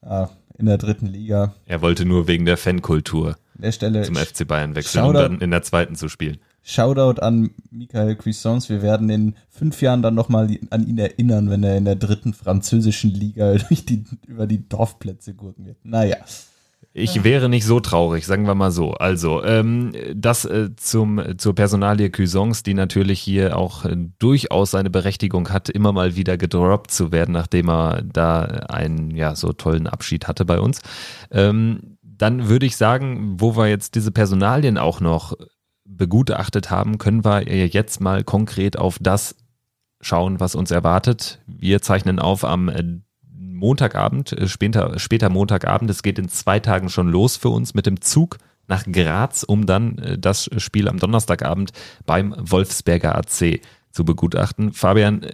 [0.02, 1.54] Ja, in der dritten Liga.
[1.66, 5.40] Er wollte nur wegen der Fankultur An der Stelle zum FC Bayern wechseln, um dann
[5.40, 6.38] in der zweiten zu spielen.
[6.66, 8.70] Shoutout an Michael Cuisance.
[8.70, 12.32] Wir werden in fünf Jahren dann nochmal an ihn erinnern, wenn er in der dritten
[12.32, 15.76] französischen Liga durch die, über die Dorfplätze gurken wird.
[15.84, 16.16] Naja.
[16.96, 18.92] Ich wäre nicht so traurig, sagen wir mal so.
[18.92, 24.90] Also, ähm, das äh, zum, zur Personalie Cuisance, die natürlich hier auch äh, durchaus seine
[24.90, 29.88] Berechtigung hat, immer mal wieder gedroppt zu werden, nachdem er da einen ja so tollen
[29.88, 30.82] Abschied hatte bei uns.
[31.32, 35.34] Ähm, dann würde ich sagen, wo wir jetzt diese Personalien auch noch
[35.85, 39.37] begutachtet haben, können wir jetzt mal konkret auf das
[40.01, 41.41] schauen, was uns erwartet.
[41.47, 42.85] Wir zeichnen auf am äh,
[43.30, 45.91] Montagabend, äh, später, später Montagabend.
[45.91, 49.66] Es geht in zwei Tagen schon los für uns mit dem Zug nach Graz, um
[49.66, 51.72] dann äh, das Spiel am Donnerstagabend
[52.07, 53.61] beim Wolfsberger AC
[53.91, 54.72] zu begutachten.
[54.72, 55.24] Fabian,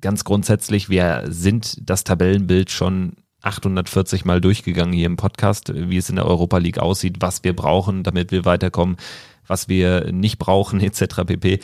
[0.00, 6.08] ganz grundsätzlich, wir sind das Tabellenbild schon 840 Mal durchgegangen hier im Podcast, wie es
[6.08, 8.96] in der Europa League aussieht, was wir brauchen, damit wir weiterkommen,
[9.46, 11.24] was wir nicht brauchen, etc.
[11.26, 11.60] pp.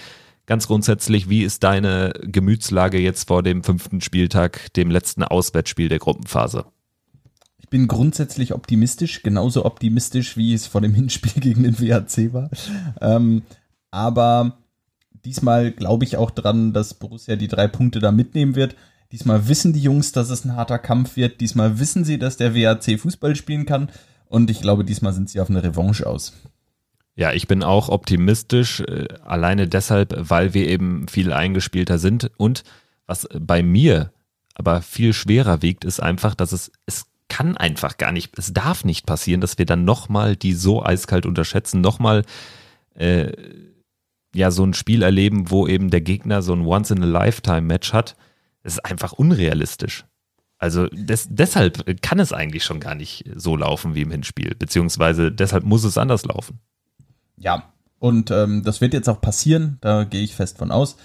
[0.46, 6.00] Ganz grundsätzlich, wie ist deine Gemütslage jetzt vor dem fünften Spieltag, dem letzten Auswärtsspiel der
[6.00, 6.64] Gruppenphase?
[7.58, 12.50] Ich bin grundsätzlich optimistisch, genauso optimistisch, wie es vor dem Hinspiel gegen den WHC war.
[13.00, 13.42] Ähm,
[13.90, 14.58] aber
[15.24, 18.74] diesmal glaube ich auch dran, dass Borussia die drei Punkte da mitnehmen wird.
[19.12, 21.40] Diesmal wissen die Jungs, dass es ein harter Kampf wird.
[21.40, 23.90] Diesmal wissen sie, dass der WHC Fußball spielen kann.
[24.26, 26.32] Und ich glaube, diesmal sind sie auf eine Revanche aus.
[27.16, 32.30] Ja, ich bin auch optimistisch, äh, alleine deshalb, weil wir eben viel eingespielter sind.
[32.36, 32.62] Und
[33.06, 34.12] was bei mir
[34.54, 38.84] aber viel schwerer wiegt, ist einfach, dass es, es kann einfach gar nicht, es darf
[38.84, 42.24] nicht passieren, dass wir dann nochmal die so eiskalt unterschätzen, nochmal
[42.94, 43.32] äh,
[44.34, 48.16] ja so ein Spiel erleben, wo eben der Gegner so ein Once-in-a-Lifetime-Match hat.
[48.62, 50.04] Es ist einfach unrealistisch.
[50.58, 55.32] Also des, deshalb kann es eigentlich schon gar nicht so laufen wie im Hinspiel, beziehungsweise
[55.32, 56.60] deshalb muss es anders laufen.
[57.36, 60.96] Ja, und ähm, das wird jetzt auch passieren, da gehe ich fest von aus.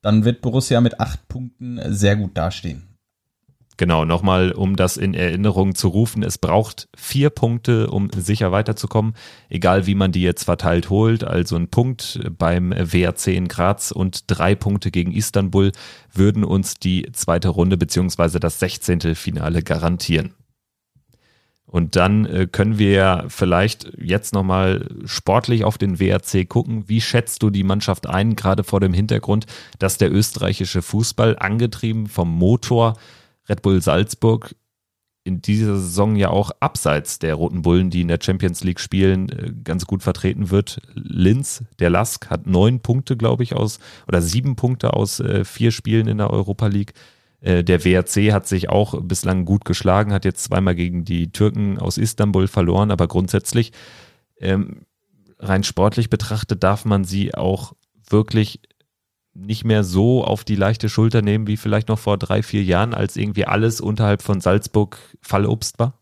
[0.00, 2.91] Dann wird Borussia mit acht Punkten sehr gut dastehen.
[3.78, 9.14] Genau, nochmal, um das in Erinnerung zu rufen, es braucht vier Punkte, um sicher weiterzukommen,
[9.48, 11.24] egal wie man die jetzt verteilt holt.
[11.24, 15.72] Also ein Punkt beim WRC in Graz und drei Punkte gegen Istanbul
[16.12, 19.14] würden uns die zweite Runde beziehungsweise das 16.
[19.14, 20.34] Finale garantieren.
[21.64, 26.84] Und dann äh, können wir vielleicht jetzt nochmal sportlich auf den WRC gucken.
[26.86, 29.46] Wie schätzt du die Mannschaft ein, gerade vor dem Hintergrund,
[29.78, 32.98] dass der österreichische Fußball, angetrieben vom Motor
[33.48, 34.54] Red Bull Salzburg,
[35.24, 39.28] in dieser Saison ja auch abseits der Roten Bullen, die in der Champions League spielen,
[39.28, 40.80] äh, ganz gut vertreten wird.
[40.94, 43.78] Linz, der Lask, hat neun Punkte, glaube ich, aus
[44.08, 46.94] oder sieben Punkte aus äh, vier Spielen in der Europa League.
[47.40, 51.78] Äh, der WRC hat sich auch bislang gut geschlagen, hat jetzt zweimal gegen die Türken
[51.78, 53.72] aus Istanbul verloren, aber grundsätzlich
[54.40, 54.86] ähm,
[55.38, 57.74] rein sportlich betrachtet darf man sie auch
[58.08, 58.60] wirklich
[59.34, 62.94] nicht mehr so auf die leichte Schulter nehmen wie vielleicht noch vor drei, vier Jahren,
[62.94, 65.98] als irgendwie alles unterhalb von Salzburg Fallobst war?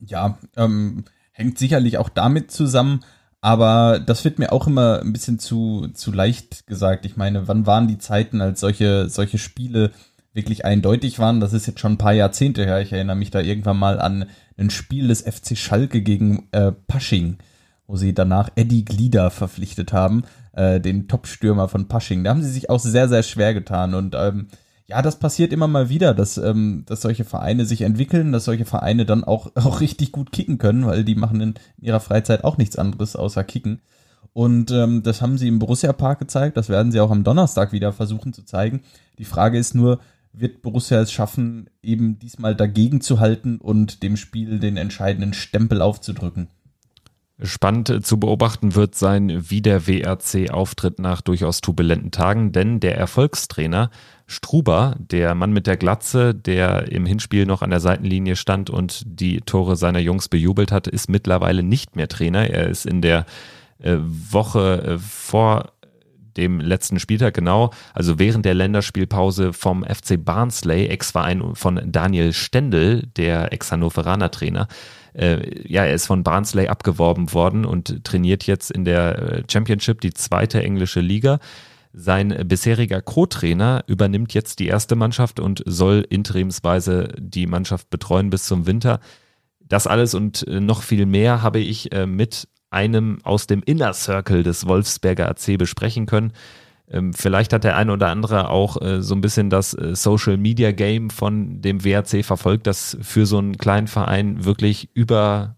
[0.00, 3.00] Ja, ähm, hängt sicherlich auch damit zusammen,
[3.40, 7.06] aber das wird mir auch immer ein bisschen zu, zu leicht gesagt.
[7.06, 9.90] Ich meine, wann waren die Zeiten, als solche, solche Spiele
[10.32, 11.40] wirklich eindeutig waren?
[11.40, 12.80] Das ist jetzt schon ein paar Jahrzehnte her.
[12.80, 17.38] Ich erinnere mich da irgendwann mal an ein Spiel des FC Schalke gegen äh, Pasching,
[17.86, 22.24] wo sie danach Eddie Glieder verpflichtet haben, äh, den Top-Stürmer von Pasching.
[22.24, 24.48] Da haben sie sich auch sehr, sehr schwer getan und ähm,
[24.86, 28.66] ja, das passiert immer mal wieder, dass, ähm, dass solche Vereine sich entwickeln, dass solche
[28.66, 32.58] Vereine dann auch, auch richtig gut kicken können, weil die machen in ihrer Freizeit auch
[32.58, 33.80] nichts anderes außer kicken.
[34.34, 37.72] Und ähm, das haben sie im Borussia Park gezeigt, das werden sie auch am Donnerstag
[37.72, 38.82] wieder versuchen zu zeigen.
[39.18, 40.00] Die Frage ist nur,
[40.32, 45.82] wird Borussia es schaffen, eben diesmal dagegen zu halten und dem Spiel den entscheidenden Stempel
[45.82, 46.48] aufzudrücken?
[47.40, 52.96] Spannend zu beobachten wird sein, wie der WRC auftritt nach durchaus turbulenten Tagen, denn der
[52.96, 53.90] Erfolgstrainer
[54.26, 59.02] Struber, der Mann mit der Glatze, der im Hinspiel noch an der Seitenlinie stand und
[59.06, 62.48] die Tore seiner Jungs bejubelt hat, ist mittlerweile nicht mehr Trainer.
[62.48, 63.26] Er ist in der
[63.78, 65.72] äh, Woche äh, vor
[66.36, 73.08] dem letzten Spieltag genau, also während der Länderspielpause vom FC Barnsley, Ex-Verein von Daniel Stendel,
[73.16, 74.68] der Ex-Hannoveraner Trainer,
[75.14, 80.00] äh, ja, er ist von Barnsley abgeworben worden und trainiert jetzt in der äh, Championship,
[80.00, 81.38] die zweite englische Liga.
[81.92, 88.44] Sein bisheriger Co-Trainer übernimmt jetzt die erste Mannschaft und soll interimsweise die Mannschaft betreuen bis
[88.44, 89.00] zum Winter.
[89.60, 94.42] Das alles und äh, noch viel mehr habe ich mit einem aus dem Inner Circle
[94.42, 96.32] des Wolfsberger AC besprechen können.
[96.88, 100.36] Ähm, vielleicht hat der eine oder andere auch äh, so ein bisschen das äh, Social
[100.36, 105.56] Media Game von dem WRC verfolgt, das für so einen kleinen Verein wirklich über,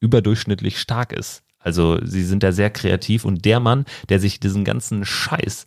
[0.00, 1.42] überdurchschnittlich stark ist.
[1.58, 5.66] Also sie sind da sehr kreativ und der Mann, der sich diesen ganzen Scheiß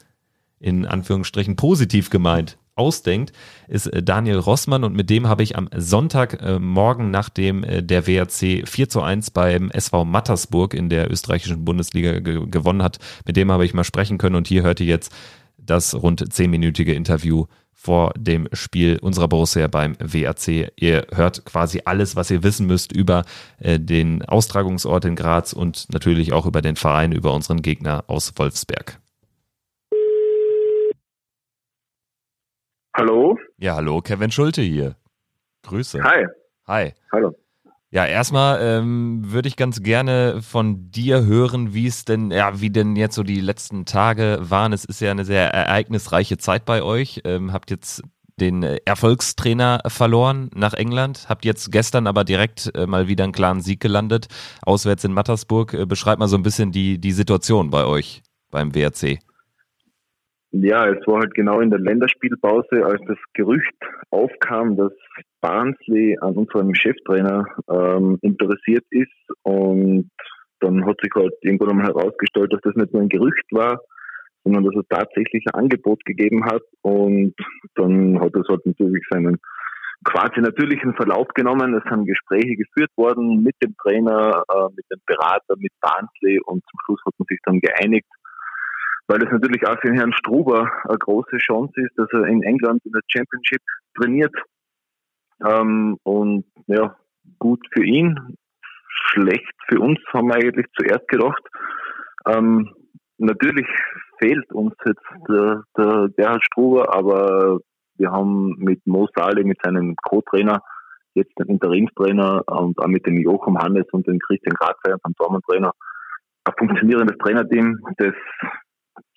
[0.59, 3.31] in Anführungsstrichen positiv gemeint ausdenkt,
[3.67, 8.07] ist äh, Daniel Rossmann und mit dem habe ich am Sonntagmorgen, äh, nachdem äh, der
[8.07, 13.37] WRC 4 zu 1 beim SV Mattersburg in der österreichischen Bundesliga ge gewonnen hat, mit
[13.37, 15.13] dem habe ich mal sprechen können und hier hört ihr jetzt
[15.57, 20.71] das rund zehnminütige Interview vor dem Spiel unserer Borussia beim WRC.
[20.75, 23.25] Ihr hört quasi alles, was ihr wissen müsst über
[23.59, 29.00] den Austragungsort in Graz und natürlich auch über den Verein, über unseren Gegner aus Wolfsberg.
[32.93, 33.37] Hallo?
[33.57, 34.95] Ja, hallo, Kevin Schulte hier.
[35.63, 36.03] Grüße.
[36.03, 36.25] Hi.
[36.67, 36.93] Hi.
[37.11, 37.33] Hallo.
[37.89, 42.69] Ja, erstmal ähm, würde ich ganz gerne von dir hören, wie es denn, ja, wie
[42.69, 44.73] denn jetzt so die letzten Tage waren.
[44.73, 47.21] Es ist ja eine sehr ereignisreiche Zeit bei euch.
[47.23, 48.03] Ähm, habt jetzt
[48.39, 53.61] den Erfolgstrainer verloren nach England, habt jetzt gestern aber direkt äh, mal wieder einen klaren
[53.61, 54.27] Sieg gelandet,
[54.63, 55.73] auswärts in Mattersburg.
[55.73, 59.19] Äh, beschreibt mal so ein bisschen die, die Situation bei euch beim WRC.
[60.53, 63.73] Ja, es war halt genau in der Länderspielpause, als das Gerücht
[64.09, 64.91] aufkam, dass
[65.39, 69.11] Barnsley an unserem Cheftrainer ähm, interessiert ist
[69.43, 70.11] und
[70.59, 73.79] dann hat sich halt irgendwann mal herausgestellt, dass das nicht nur ein Gerücht war,
[74.43, 77.33] sondern dass es tatsächlich ein Angebot gegeben hat und
[77.75, 79.37] dann hat es halt natürlich seinen
[80.03, 81.75] quasi natürlichen Verlauf genommen.
[81.75, 86.61] Es sind Gespräche geführt worden mit dem Trainer, äh, mit dem Berater, mit Barnsley und
[86.69, 88.07] zum Schluss hat man sich dann geeinigt
[89.11, 92.81] weil es natürlich auch für Herrn Struber eine große Chance ist, dass er in England
[92.85, 93.61] in der Championship
[93.99, 94.33] trainiert.
[95.45, 96.95] Ähm, und ja,
[97.37, 98.37] gut für ihn,
[98.87, 101.43] schlecht für uns, haben wir eigentlich zuerst gedacht.
[102.25, 102.73] Ähm,
[103.17, 103.67] natürlich
[104.19, 107.59] fehlt uns jetzt der, der Gerhard Struber, aber
[107.97, 110.61] wir haben mit Mo Saleh, mit seinem Co-Trainer,
[111.15, 115.73] jetzt den Interimstrainer und auch mit dem Joachim Hannes und dem Christian Grazfeier, dem Dormantrainer,
[116.45, 118.13] ein funktionierendes Trainerteam, das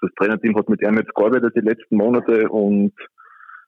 [0.01, 2.93] das Trainerteam hat mit ihm jetzt gearbeitet die letzten Monate und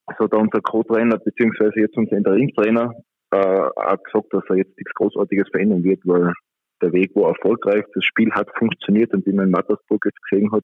[0.08, 2.94] es hat unser Co-Trainer beziehungsweise jetzt unser Interimstrainer
[3.32, 6.32] äh, auch gesagt, dass er jetzt nichts Großartiges verändern wird, weil
[6.82, 10.52] der Weg war erfolgreich, das Spiel hat funktioniert und wie man in Mattersburg jetzt gesehen
[10.52, 10.62] hat,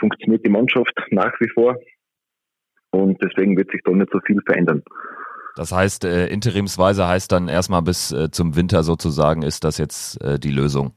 [0.00, 1.76] funktioniert die Mannschaft nach wie vor
[2.90, 4.82] und deswegen wird sich da nicht so viel verändern.
[5.56, 10.22] Das heißt, äh, interimsweise heißt dann erstmal bis äh, zum Winter sozusagen, ist das jetzt
[10.22, 10.92] äh, die Lösung?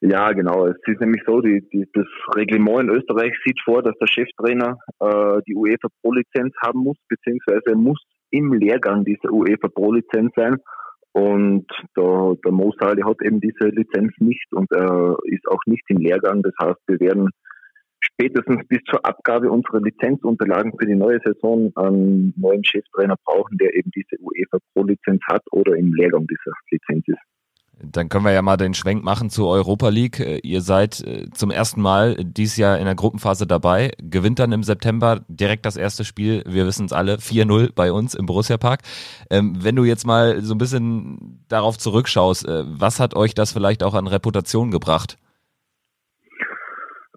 [0.00, 0.66] Ja, genau.
[0.66, 4.78] Es ist nämlich so, die, die, das Reglement in Österreich sieht vor, dass der Cheftrainer
[5.00, 10.56] äh, die UEFA Pro-Lizenz haben muss, beziehungsweise muss im Lehrgang dieser UEFA Pro-Lizenz sein.
[11.12, 15.82] Und der, der Mo Saleh hat eben diese Lizenz nicht und er ist auch nicht
[15.88, 16.42] im Lehrgang.
[16.42, 17.30] Das heißt, wir werden
[18.00, 23.74] spätestens bis zur Abgabe unserer Lizenzunterlagen für die neue Saison einen neuen Cheftrainer brauchen, der
[23.74, 27.37] eben diese UEFA Pro-Lizenz hat oder im Lehrgang dieser Lizenz ist.
[27.82, 30.18] Dann können wir ja mal den Schwenk machen zur Europa League.
[30.42, 34.62] Ihr seid äh, zum ersten Mal dieses Jahr in der Gruppenphase dabei, gewinnt dann im
[34.62, 38.80] September direkt das erste Spiel, wir wissen es alle, 4-0 bei uns im Borussia Park.
[39.30, 43.52] Ähm, wenn du jetzt mal so ein bisschen darauf zurückschaust, äh, was hat euch das
[43.52, 45.16] vielleicht auch an Reputation gebracht?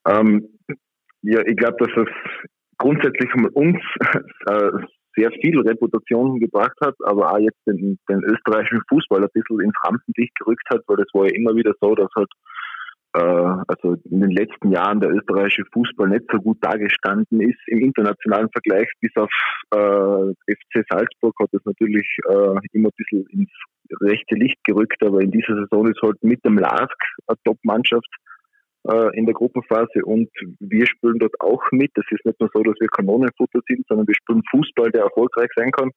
[0.07, 0.47] Ähm,
[1.21, 2.09] ja, ich glaube, dass es
[2.77, 3.77] grundsätzlich von uns
[4.47, 4.71] äh,
[5.21, 9.75] sehr viel Reputation gebracht hat, aber auch jetzt den, den österreichischen Fußball ein bisschen ins
[9.83, 12.29] Rampenlicht gerückt hat, weil das war ja immer wieder so, dass halt
[13.13, 17.79] äh, also in den letzten Jahren der österreichische Fußball nicht so gut dargestanden ist im
[17.79, 19.29] internationalen Vergleich, bis auf
[19.73, 23.51] äh, FC Salzburg hat es natürlich äh, immer ein bisschen ins
[24.01, 26.97] rechte Licht gerückt, aber in dieser Saison ist halt mit dem LASK
[27.27, 28.07] eine Top-Mannschaft
[28.87, 30.29] äh, in der Gruppenphase und
[30.59, 31.91] wir spielen dort auch mit.
[31.95, 35.49] Es ist nicht nur so, dass wir Kanonenfutter sind, sondern wir spielen Fußball, der erfolgreich
[35.55, 35.91] sein kann.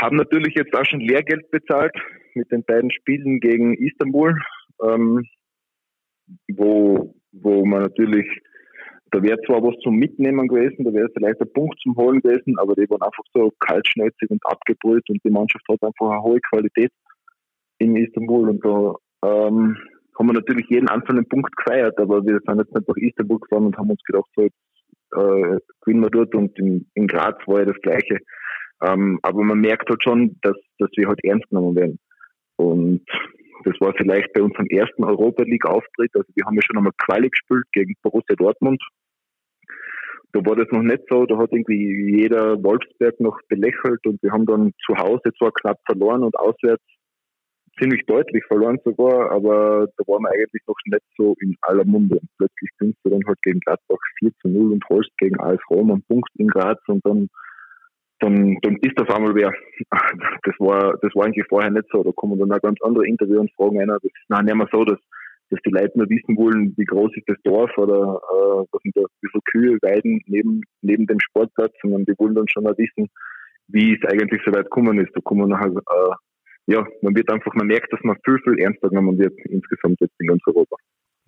[0.00, 1.94] Haben natürlich jetzt auch schon Lehrgeld bezahlt
[2.34, 4.34] mit den beiden Spielen gegen Istanbul,
[4.82, 5.26] ähm,
[6.52, 8.26] wo, wo man natürlich,
[9.10, 12.58] da wäre zwar was zum Mitnehmen gewesen, da wäre vielleicht ein Punkt zum Holen gewesen,
[12.58, 16.40] aber die waren einfach so kaltschnäuzig und abgebrüht und die Mannschaft hat einfach eine hohe
[16.48, 16.92] Qualität
[17.78, 19.76] in Istanbul und da ähm,
[20.18, 23.66] haben wir natürlich jeden einzelnen Punkt gefeiert, aber wir sind jetzt nicht nach Istanbul gefahren
[23.66, 24.56] und haben uns gedacht, so jetzt
[25.12, 28.18] äh, gewinnen wir dort und in, in Graz war ja das Gleiche.
[28.82, 31.98] Ähm, aber man merkt halt schon, dass, dass wir halt ernst genommen werden.
[32.56, 33.04] Und
[33.64, 36.10] das war vielleicht bei unserem ersten Europa League Auftritt.
[36.14, 38.82] Also wir haben ja schon einmal Quali gespielt gegen Borussia Dortmund.
[40.32, 41.26] Da war das noch nicht so.
[41.26, 45.78] Da hat irgendwie jeder Wolfsberg noch belächelt und wir haben dann zu Hause zwar knapp
[45.84, 46.84] verloren und auswärts
[47.80, 52.16] ziemlich deutlich verloren sogar, aber da waren wir eigentlich noch nicht so in aller Munde.
[52.16, 55.58] Und plötzlich sind du dann halt gegen Gladbach 4 zu 0 und holst gegen AS
[55.70, 57.28] Rom einen Punkt in Graz und dann,
[58.20, 59.52] dann, dann ist auf einmal wer.
[60.42, 62.02] Das war, das war eigentlich vorher nicht so.
[62.02, 63.88] Da kommen dann auch ganz andere Interviewanfragen rein.
[63.88, 64.98] Das ist nicht mehr so, dass,
[65.50, 68.96] dass die Leute nur wissen wollen, wie groß ist das Dorf oder äh, was sind
[68.96, 72.76] da, wie viele Kühe weiden neben, neben dem Sportplatz, sondern die wollen dann schon mal
[72.76, 73.08] wissen,
[73.68, 75.14] wie es eigentlich so weit gekommen ist.
[75.14, 76.14] Da kommen nachher äh,
[76.70, 80.14] ja, man wird einfach, man merkt, dass man viel, viel ernster genommen wird insgesamt jetzt
[80.20, 80.76] in ganz Europa.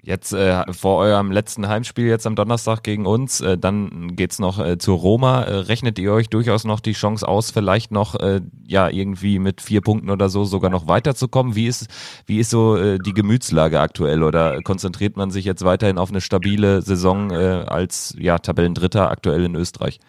[0.04, 4.58] Jetzt äh, vor eurem letzten Heimspiel jetzt am Donnerstag gegen uns, äh, dann geht's noch
[4.58, 5.44] äh, zu Roma.
[5.44, 9.60] Äh, rechnet ihr euch durchaus noch die Chance aus, vielleicht noch äh, ja irgendwie mit
[9.60, 11.54] vier Punkten oder so sogar noch weiterzukommen?
[11.54, 11.86] Wie ist
[12.26, 16.20] wie ist so äh, die Gemütslage aktuell oder konzentriert man sich jetzt weiterhin auf eine
[16.20, 20.00] stabile Saison äh, als ja Tabellendritter aktuell in Österreich?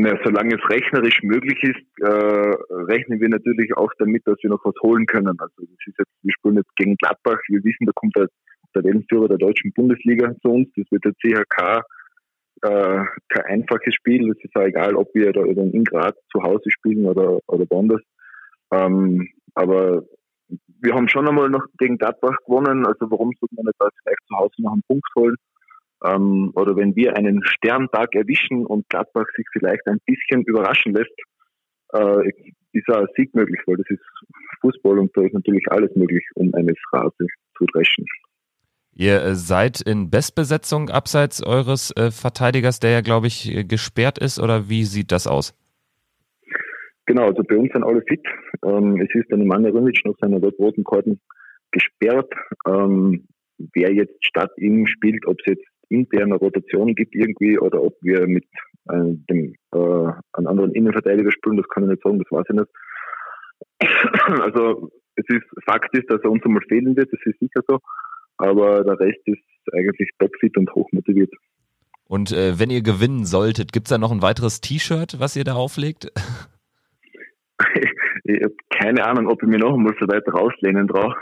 [0.00, 2.54] Na, solange es rechnerisch möglich ist, äh,
[2.86, 5.34] rechnen wir natürlich auch damit, dass wir noch was holen können.
[5.40, 7.40] Also das ist jetzt, wir spielen jetzt gegen Gladbach.
[7.48, 8.28] Wir wissen, da kommt der,
[8.74, 10.68] Wellenführer der deutschen Bundesliga zu uns.
[10.76, 11.82] Das wird der CHK
[12.62, 14.30] äh, kein einfaches Spiel.
[14.30, 18.02] Es ist auch egal, ob wir da in Graz zu Hause spielen oder, oder woanders.
[18.70, 20.04] Ähm, aber
[20.80, 22.86] wir haben schon einmal noch gegen Gladbach gewonnen.
[22.86, 25.34] Also warum sollte man da vielleicht zu Hause noch einen Punkt holen?
[26.04, 31.14] Ähm, oder wenn wir einen Sterntag erwischen und Gladbach sich vielleicht ein bisschen überraschen lässt,
[31.92, 32.28] äh,
[32.72, 34.02] ist auch ein Sieg möglich, weil das ist
[34.60, 37.26] Fußball und da ist natürlich alles möglich, um eine Phrase
[37.56, 38.04] zu dreschen.
[38.94, 44.68] Ihr seid in Bestbesetzung abseits eures äh, Verteidigers, der ja, glaube ich, gesperrt ist, oder
[44.68, 45.54] wie sieht das aus?
[47.06, 48.20] Genau, also bei uns sind alle fit.
[48.66, 51.20] Ähm, es ist dann Nemanja Rimic nach seiner roten Karten
[51.70, 52.30] gesperrt.
[52.66, 53.28] Ähm,
[53.72, 58.26] wer jetzt statt ihm spielt, ob es jetzt interne Rotation gibt irgendwie oder ob wir
[58.26, 58.44] mit
[58.88, 62.56] äh, dem, äh, einem anderen Innenverteidiger spielen, das kann ich nicht sagen, das weiß ich
[62.56, 62.70] nicht.
[64.42, 67.78] Also es ist Fakt ist, dass er uns einmal fehlen wird, das ist sicher so,
[68.36, 71.32] aber der Rest ist eigentlich topfit und hochmotiviert.
[72.08, 75.54] Und äh, wenn ihr gewinnen solltet, gibt's da noch ein weiteres T-Shirt, was ihr da
[75.54, 76.10] auflegt?
[78.24, 81.14] ich habe keine Ahnung, ob ich mir noch einmal so weit rauslehnen traue.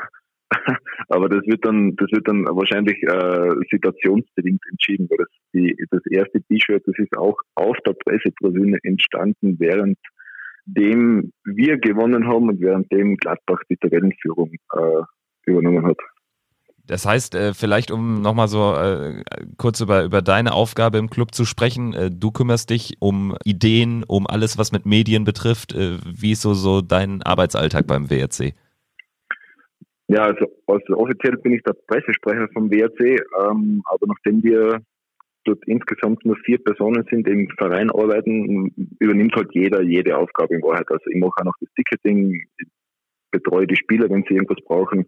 [1.08, 6.06] Aber das wird dann, das wird dann wahrscheinlich äh, situationsbedingt entschieden, weil das, die, das
[6.10, 9.98] erste T-Shirt, das ist auch auf der Pressetribüne entstanden, während
[10.66, 15.02] dem wir gewonnen haben und während dem Gladbach die Tabellenführung äh,
[15.46, 15.98] übernommen hat.
[16.86, 19.24] Das heißt, äh, vielleicht um nochmal so äh,
[19.56, 24.04] kurz über, über deine Aufgabe im Club zu sprechen, äh, du kümmerst dich um Ideen,
[24.04, 25.74] um alles, was mit Medien betrifft.
[25.74, 28.54] Wie ist so, so dein Arbeitsalltag beim WRC?
[30.08, 34.80] Ja, also, also offiziell bin ich der Pressesprecher vom WRC, ähm, aber nachdem wir
[35.44, 40.54] dort insgesamt nur vier Personen sind, die im Verein arbeiten, übernimmt halt jeder jede Aufgabe
[40.54, 40.90] in Wahrheit.
[40.90, 42.44] Also ich mache auch noch das Ticketing,
[43.30, 45.06] betreue die Spieler, wenn sie irgendwas brauchen,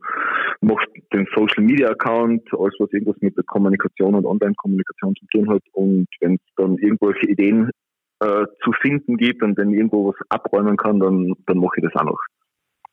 [0.60, 5.50] mache den Social Media Account, alles was irgendwas mit der Kommunikation und Online-Kommunikation zu tun
[5.50, 5.62] hat.
[5.72, 7.70] Und wenn es dann irgendwelche Ideen
[8.20, 11.94] äh, zu finden gibt und wenn irgendwo was abräumen kann, dann, dann mache ich das
[11.94, 12.20] auch noch.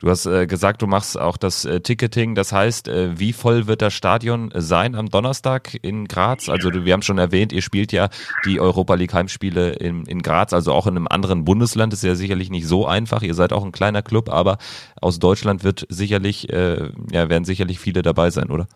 [0.01, 2.35] Du hast äh, gesagt, du machst auch das äh, Ticketing.
[2.35, 6.49] Das heißt, äh, wie voll wird das Stadion sein am Donnerstag in Graz?
[6.49, 8.09] Also wir haben schon erwähnt, ihr spielt ja
[8.45, 11.93] die Europa League Heimspiele in, in Graz, also auch in einem anderen Bundesland.
[11.93, 13.21] Das ist ja sicherlich nicht so einfach.
[13.21, 14.57] Ihr seid auch ein kleiner Club, aber
[15.01, 18.67] aus Deutschland wird sicherlich, äh, ja, werden sicherlich viele dabei sein, oder?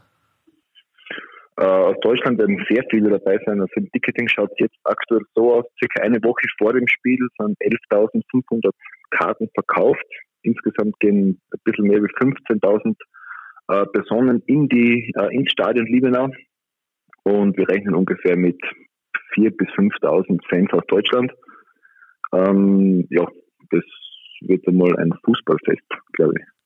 [1.58, 3.60] Äh, aus Deutschland werden sehr viele dabei sein.
[3.60, 7.20] Also im Ticketing schaut es jetzt aktuell so aus, circa eine Woche vor dem Spiel
[7.38, 8.72] sind 11.500
[9.12, 10.06] Karten verkauft.
[10.42, 12.96] Insgesamt gehen ein bisschen mehr wie 15.000
[13.70, 16.30] äh, Personen in die, äh, ins Stadion Liebenau.
[17.24, 18.60] Und wir rechnen ungefähr mit
[19.36, 21.32] 4.000 bis 5.000 Fans aus Deutschland.
[22.34, 23.28] Ähm, ja,
[23.72, 23.84] das
[24.42, 26.59] wird einmal ein Fußballfest, glaube ich.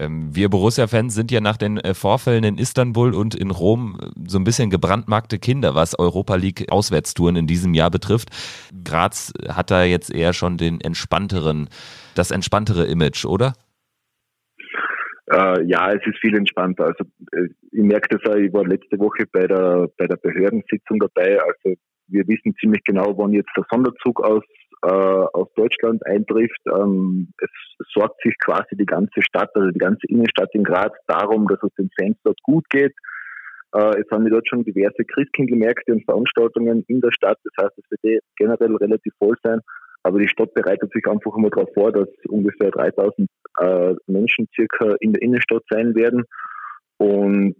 [0.00, 4.06] Ähm, wir Borussia-Fans sind ja nach den äh, Vorfällen in Istanbul und in Rom äh,
[4.26, 8.30] so ein bisschen gebrandmarkte Kinder, was Europa League Auswärtstouren in diesem Jahr betrifft.
[8.82, 11.68] Graz hat da jetzt eher schon den entspannteren,
[12.14, 13.52] das entspanntere Image, oder?
[15.30, 16.86] Äh, ja, es ist viel entspannter.
[16.86, 17.04] Also
[17.70, 21.38] ich merke das auch, ich war letzte Woche bei der bei der Behördensitzung dabei.
[21.42, 21.76] Also
[22.08, 24.42] wir wissen ziemlich genau, wann jetzt der Sonderzug aus
[24.82, 26.60] äh, aus Deutschland eintrifft.
[26.66, 27.50] Ähm, es
[27.92, 31.74] sorgt sich quasi die ganze Stadt, also die ganze Innenstadt in Graz darum, dass es
[31.74, 32.94] den Fans dort gut geht.
[33.74, 37.38] Äh, es haben wir dort schon diverse Christkindlmärkte und Veranstaltungen in der Stadt.
[37.44, 39.60] Das heißt, es wird eh generell relativ voll sein.
[40.02, 43.28] Aber die Stadt bereitet sich einfach immer darauf vor, dass ungefähr 3000
[43.58, 46.24] äh, Menschen circa in der Innenstadt sein werden.
[46.96, 47.56] Und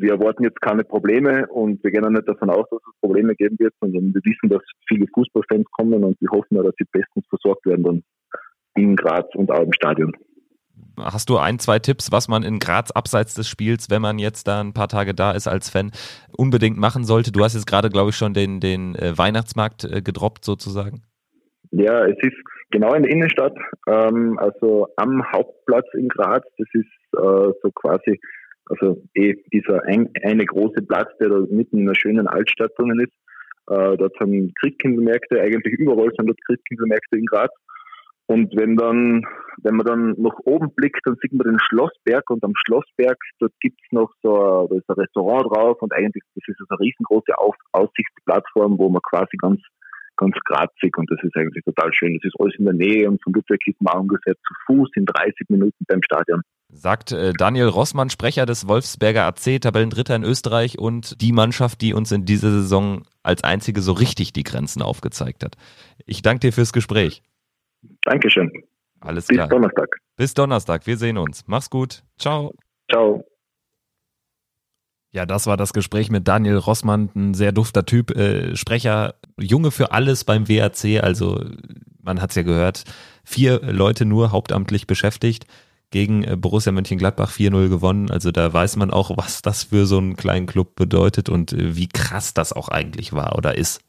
[0.00, 3.34] wir erwarten jetzt keine Probleme und wir gehen auch nicht davon aus, dass es Probleme
[3.34, 7.26] geben wird, sondern wir wissen, dass viele Fußballfans kommen und wir hoffen, dass sie bestens
[7.28, 8.02] versorgt werden dann
[8.74, 10.12] in Graz und auch im Stadion.
[11.00, 14.48] Hast du ein, zwei Tipps, was man in Graz abseits des Spiels, wenn man jetzt
[14.48, 15.92] da ein paar Tage da ist als Fan,
[16.36, 17.32] unbedingt machen sollte?
[17.32, 21.02] Du hast jetzt gerade, glaube ich, schon den, den äh, Weihnachtsmarkt äh, gedroppt sozusagen.
[21.70, 22.36] Ja, es ist
[22.70, 26.44] genau in der Innenstadt, ähm, also am Hauptplatz in Graz.
[26.56, 28.20] Das ist äh, so quasi
[28.68, 33.00] also eh dieser ein, eine große Platz, der da mitten in einer schönen Altstadt drinnen
[33.00, 33.12] ist.
[33.68, 37.50] Äh, dort sind Christkindlmärkte, eigentlich überall sind dort Christkindlmärkte in Graz.
[38.26, 39.24] Und wenn dann,
[39.62, 43.54] wenn man dann nach oben blickt, dann sieht man den Schlossberg und am Schlossberg, dort
[43.60, 48.78] gibt's noch so ist ein Restaurant drauf und eigentlich das ist eine riesengroße Auf Aussichtsplattform,
[48.78, 49.60] wo man quasi ganz
[50.18, 52.18] ganz grazig und das ist eigentlich total schön.
[52.20, 55.06] Das ist alles in der Nähe und von Ludwig ist man ungefähr zu Fuß in
[55.06, 56.42] 30 Minuten beim Stadion.
[56.70, 61.94] Sagt äh, Daniel Rossmann, Sprecher des Wolfsberger AC, Tabellendritter in Österreich und die Mannschaft, die
[61.94, 65.56] uns in dieser Saison als einzige so richtig die Grenzen aufgezeigt hat.
[66.04, 67.22] Ich danke dir fürs Gespräch.
[68.02, 68.50] Dankeschön.
[69.00, 69.48] Alles Bis klar.
[69.48, 69.96] Bis Donnerstag.
[70.16, 70.86] Bis Donnerstag.
[70.86, 71.44] Wir sehen uns.
[71.46, 72.02] Mach's gut.
[72.18, 72.54] Ciao.
[72.90, 73.24] Ciao.
[75.10, 79.70] Ja, das war das Gespräch mit Daniel Rossmann, ein sehr dufter Typ, äh, Sprecher, Junge
[79.70, 81.42] für alles beim WAC, also
[82.02, 82.84] man hat's ja gehört,
[83.24, 85.46] vier Leute nur hauptamtlich beschäftigt,
[85.90, 89.98] gegen äh, Borussia Mönchengladbach 4-0 gewonnen, also da weiß man auch, was das für so
[89.98, 93.80] einen kleinen Club bedeutet und äh, wie krass das auch eigentlich war oder ist.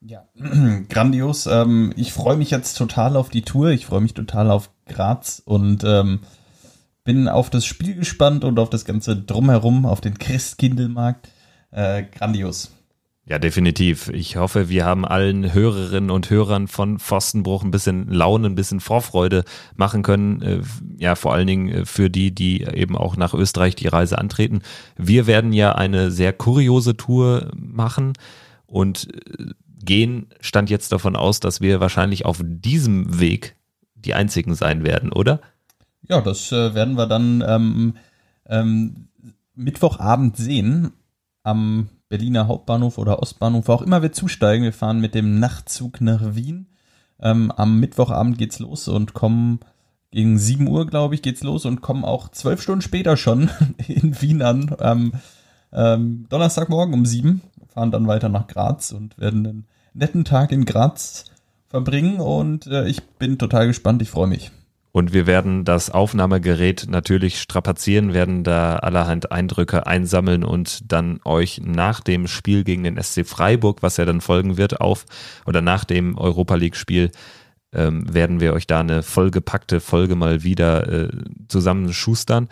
[0.00, 0.24] Ja,
[0.88, 1.46] grandios.
[1.46, 5.42] Ähm, ich freue mich jetzt total auf die Tour, ich freue mich total auf Graz
[5.44, 6.20] und ähm,
[7.04, 11.28] bin auf das Spiel gespannt und auf das Ganze drumherum, auf den Christkindelmarkt.
[11.70, 12.75] Äh, grandios.
[13.28, 14.08] Ja, definitiv.
[14.10, 18.78] Ich hoffe, wir haben allen Hörerinnen und Hörern von Pfostenbruch ein bisschen Laune, ein bisschen
[18.78, 19.42] Vorfreude
[19.74, 20.42] machen können.
[20.42, 20.60] Äh,
[20.96, 24.62] ja, vor allen Dingen äh, für die, die eben auch nach Österreich die Reise antreten.
[24.96, 28.12] Wir werden ja eine sehr kuriose Tour machen
[28.66, 29.46] und äh,
[29.84, 33.56] gehen stand jetzt davon aus, dass wir wahrscheinlich auf diesem Weg
[33.96, 35.40] die einzigen sein werden, oder?
[36.08, 37.94] Ja, das werden wir dann ähm,
[38.48, 39.08] ähm,
[39.56, 40.92] Mittwochabend sehen
[41.42, 44.64] am Berliner Hauptbahnhof oder Ostbahnhof, wo auch immer wir zusteigen.
[44.64, 46.66] Wir fahren mit dem Nachtzug nach Wien.
[47.20, 49.60] Ähm, am Mittwochabend geht's los und kommen
[50.10, 53.50] gegen 7 Uhr, glaube ich, geht's los und kommen auch zwölf Stunden später schon
[53.88, 54.74] in Wien an.
[54.78, 55.12] Am
[55.72, 60.64] ähm, Donnerstagmorgen um 7 fahren dann weiter nach Graz und werden einen netten Tag in
[60.64, 61.24] Graz
[61.68, 64.52] verbringen und äh, ich bin total gespannt, ich freue mich.
[64.96, 71.60] Und wir werden das Aufnahmegerät natürlich strapazieren, werden da allerhand Eindrücke einsammeln und dann euch
[71.62, 75.04] nach dem Spiel gegen den SC Freiburg, was ja dann folgen wird, auf
[75.44, 77.10] oder nach dem Europa League Spiel,
[77.74, 81.08] ähm, werden wir euch da eine vollgepackte Folge mal wieder äh,
[81.48, 82.44] zusammenschustern.
[82.44, 82.48] Ähm,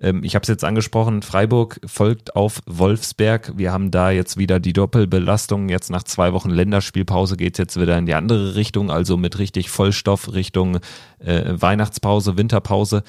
[0.00, 3.52] ich habe es jetzt angesprochen, Freiburg folgt auf Wolfsberg.
[3.56, 5.68] Wir haben da jetzt wieder die Doppelbelastung.
[5.68, 9.38] Jetzt nach zwei Wochen Länderspielpause geht es jetzt wieder in die andere Richtung, also mit
[9.38, 10.78] richtig Vollstoff Richtung
[11.18, 13.02] äh, Weihnachtspause, Winterpause.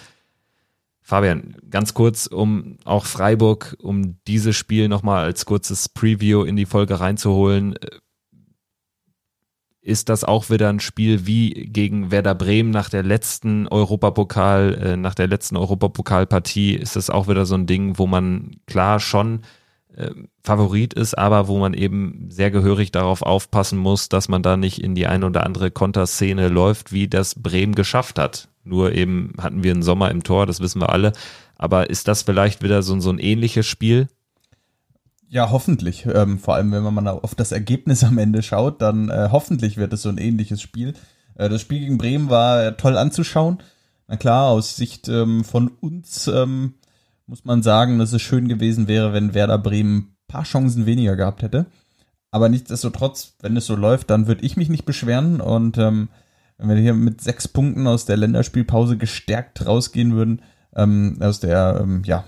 [1.02, 6.66] Fabian, ganz kurz, um auch Freiburg, um dieses Spiel nochmal als kurzes Preview in die
[6.66, 7.76] Folge reinzuholen
[9.82, 14.98] ist das auch wieder ein Spiel wie gegen Werder Bremen nach der letzten Europapokal, äh,
[14.98, 19.42] nach der letzten Europapokalpartie ist das auch wieder so ein Ding, wo man klar schon
[19.96, 20.12] äh,
[20.44, 24.82] Favorit ist, aber wo man eben sehr gehörig darauf aufpassen muss, dass man da nicht
[24.82, 28.50] in die eine oder andere Konterszene läuft, wie das Bremen geschafft hat.
[28.64, 31.14] Nur eben hatten wir einen Sommer im Tor, das wissen wir alle.
[31.56, 34.08] Aber ist das vielleicht wieder so, so ein ähnliches Spiel?
[35.34, 36.06] Ja, hoffentlich.
[36.14, 39.94] Ähm, vor allem, wenn man auf das Ergebnis am Ende schaut, dann äh, hoffentlich wird
[39.94, 40.94] es so ein ähnliches Spiel.
[41.36, 43.60] Äh, das Spiel gegen Bremen war äh, toll anzuschauen.
[44.10, 46.74] Na klar, aus Sicht ähm, von uns ähm,
[47.28, 51.44] muss man sagen, dass es schön gewesen wäre, wenn Werder Bremen paar Chancen weniger gehabt
[51.44, 51.68] hätte.
[52.30, 55.40] Aber nichtsdestotrotz, wenn es so läuft, dann würde ich mich nicht beschweren.
[55.40, 56.10] Und ähm,
[56.58, 60.42] wenn wir hier mit sechs Punkten aus der Länderspielpause gestärkt rausgehen würden,
[60.76, 62.26] ähm, aus der, ähm, ja,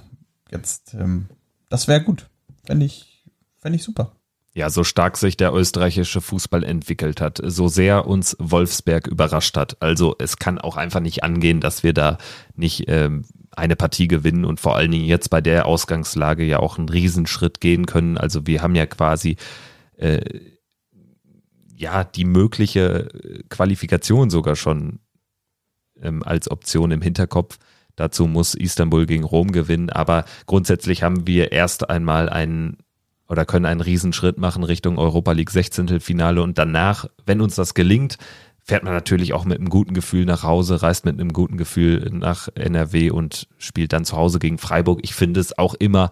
[0.50, 1.28] jetzt, ähm,
[1.68, 2.28] das wäre gut.
[2.66, 3.24] Fände ich,
[3.58, 4.16] fänd ich super.
[4.56, 9.82] Ja, so stark sich der österreichische Fußball entwickelt hat, so sehr uns Wolfsberg überrascht hat.
[9.82, 12.20] Also es kann auch einfach nicht angehen, dass wir da
[12.56, 16.78] nicht ähm, eine Partie gewinnen und vor allen Dingen jetzt bei der Ausgangslage ja auch
[16.78, 18.18] einen Riesenschritt gehen können.
[18.18, 19.38] Also wir haben ja quasi
[19.98, 20.22] äh,
[21.76, 23.10] ja die mögliche
[23.50, 25.00] Qualifikation sogar schon
[26.00, 27.58] ähm, als Option im Hinterkopf.
[27.96, 32.78] Dazu muss Istanbul gegen Rom gewinnen, aber grundsätzlich haben wir erst einmal einen
[33.28, 36.00] oder können einen Riesenschritt machen Richtung Europa League 16.
[36.00, 38.18] Finale und danach, wenn uns das gelingt,
[38.64, 42.10] fährt man natürlich auch mit einem guten Gefühl nach Hause, reist mit einem guten Gefühl
[42.12, 45.00] nach NRW und spielt dann zu Hause gegen Freiburg.
[45.04, 46.12] Ich finde es auch immer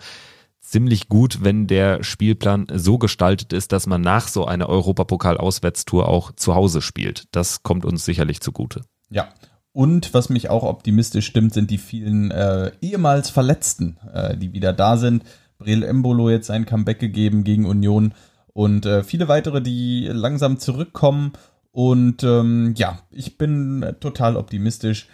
[0.60, 6.32] ziemlich gut, wenn der Spielplan so gestaltet ist, dass man nach so einer Europapokal-Auswärtstour auch
[6.34, 7.26] zu Hause spielt.
[7.32, 8.82] Das kommt uns sicherlich zugute.
[9.10, 9.30] Ja,
[9.74, 14.74] und was mich auch optimistisch stimmt, sind die vielen äh, ehemals Verletzten, äh, die wieder
[14.74, 15.24] da sind.
[15.58, 18.14] Brel Embolo jetzt sein Comeback gegeben gegen Union
[18.54, 21.34] und äh, viele weitere, die langsam zurückkommen.
[21.72, 25.08] Und ähm, ja, ich bin total optimistisch.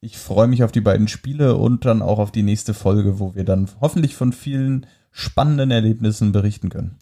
[0.00, 3.34] Ich freue mich auf die beiden Spiele und dann auch auf die nächste Folge, wo
[3.34, 6.96] wir dann hoffentlich von vielen spannenden Erlebnissen berichten können.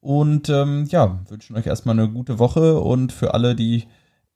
[0.00, 3.86] und ähm, ja, wünschen euch erstmal eine gute Woche und für alle, die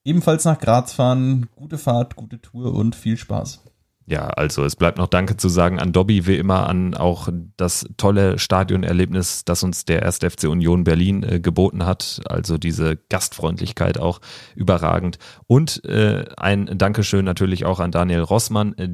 [0.04, 3.62] ebenfalls nach Graz fahren, gute Fahrt, gute Tour und viel Spaß.
[4.06, 7.86] Ja, also es bleibt noch Danke zu sagen an Dobby, wie immer, an auch das
[7.96, 10.18] tolle Stadionerlebnis, das uns der 1.
[10.18, 12.20] FC Union Berlin äh, geboten hat.
[12.26, 14.20] Also diese Gastfreundlichkeit auch
[14.54, 15.18] überragend.
[15.46, 18.90] Und äh, ein Dankeschön natürlich auch an Daniel Rossmann, äh,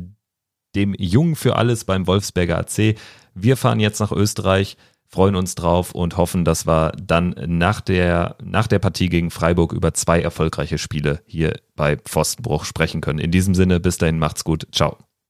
[0.77, 2.95] dem Jungen für alles beim Wolfsberger AC.
[3.35, 4.77] Wir fahren jetzt nach Österreich
[5.11, 9.73] freuen uns drauf und hoffen, dass wir dann nach der, nach der Partie gegen Freiburg
[9.73, 13.19] über zwei erfolgreiche Spiele hier bei Pfostenbruch sprechen können.
[13.19, 14.69] In diesem Sinne, bis dahin, macht's gut.
[14.73, 14.99] Ciao.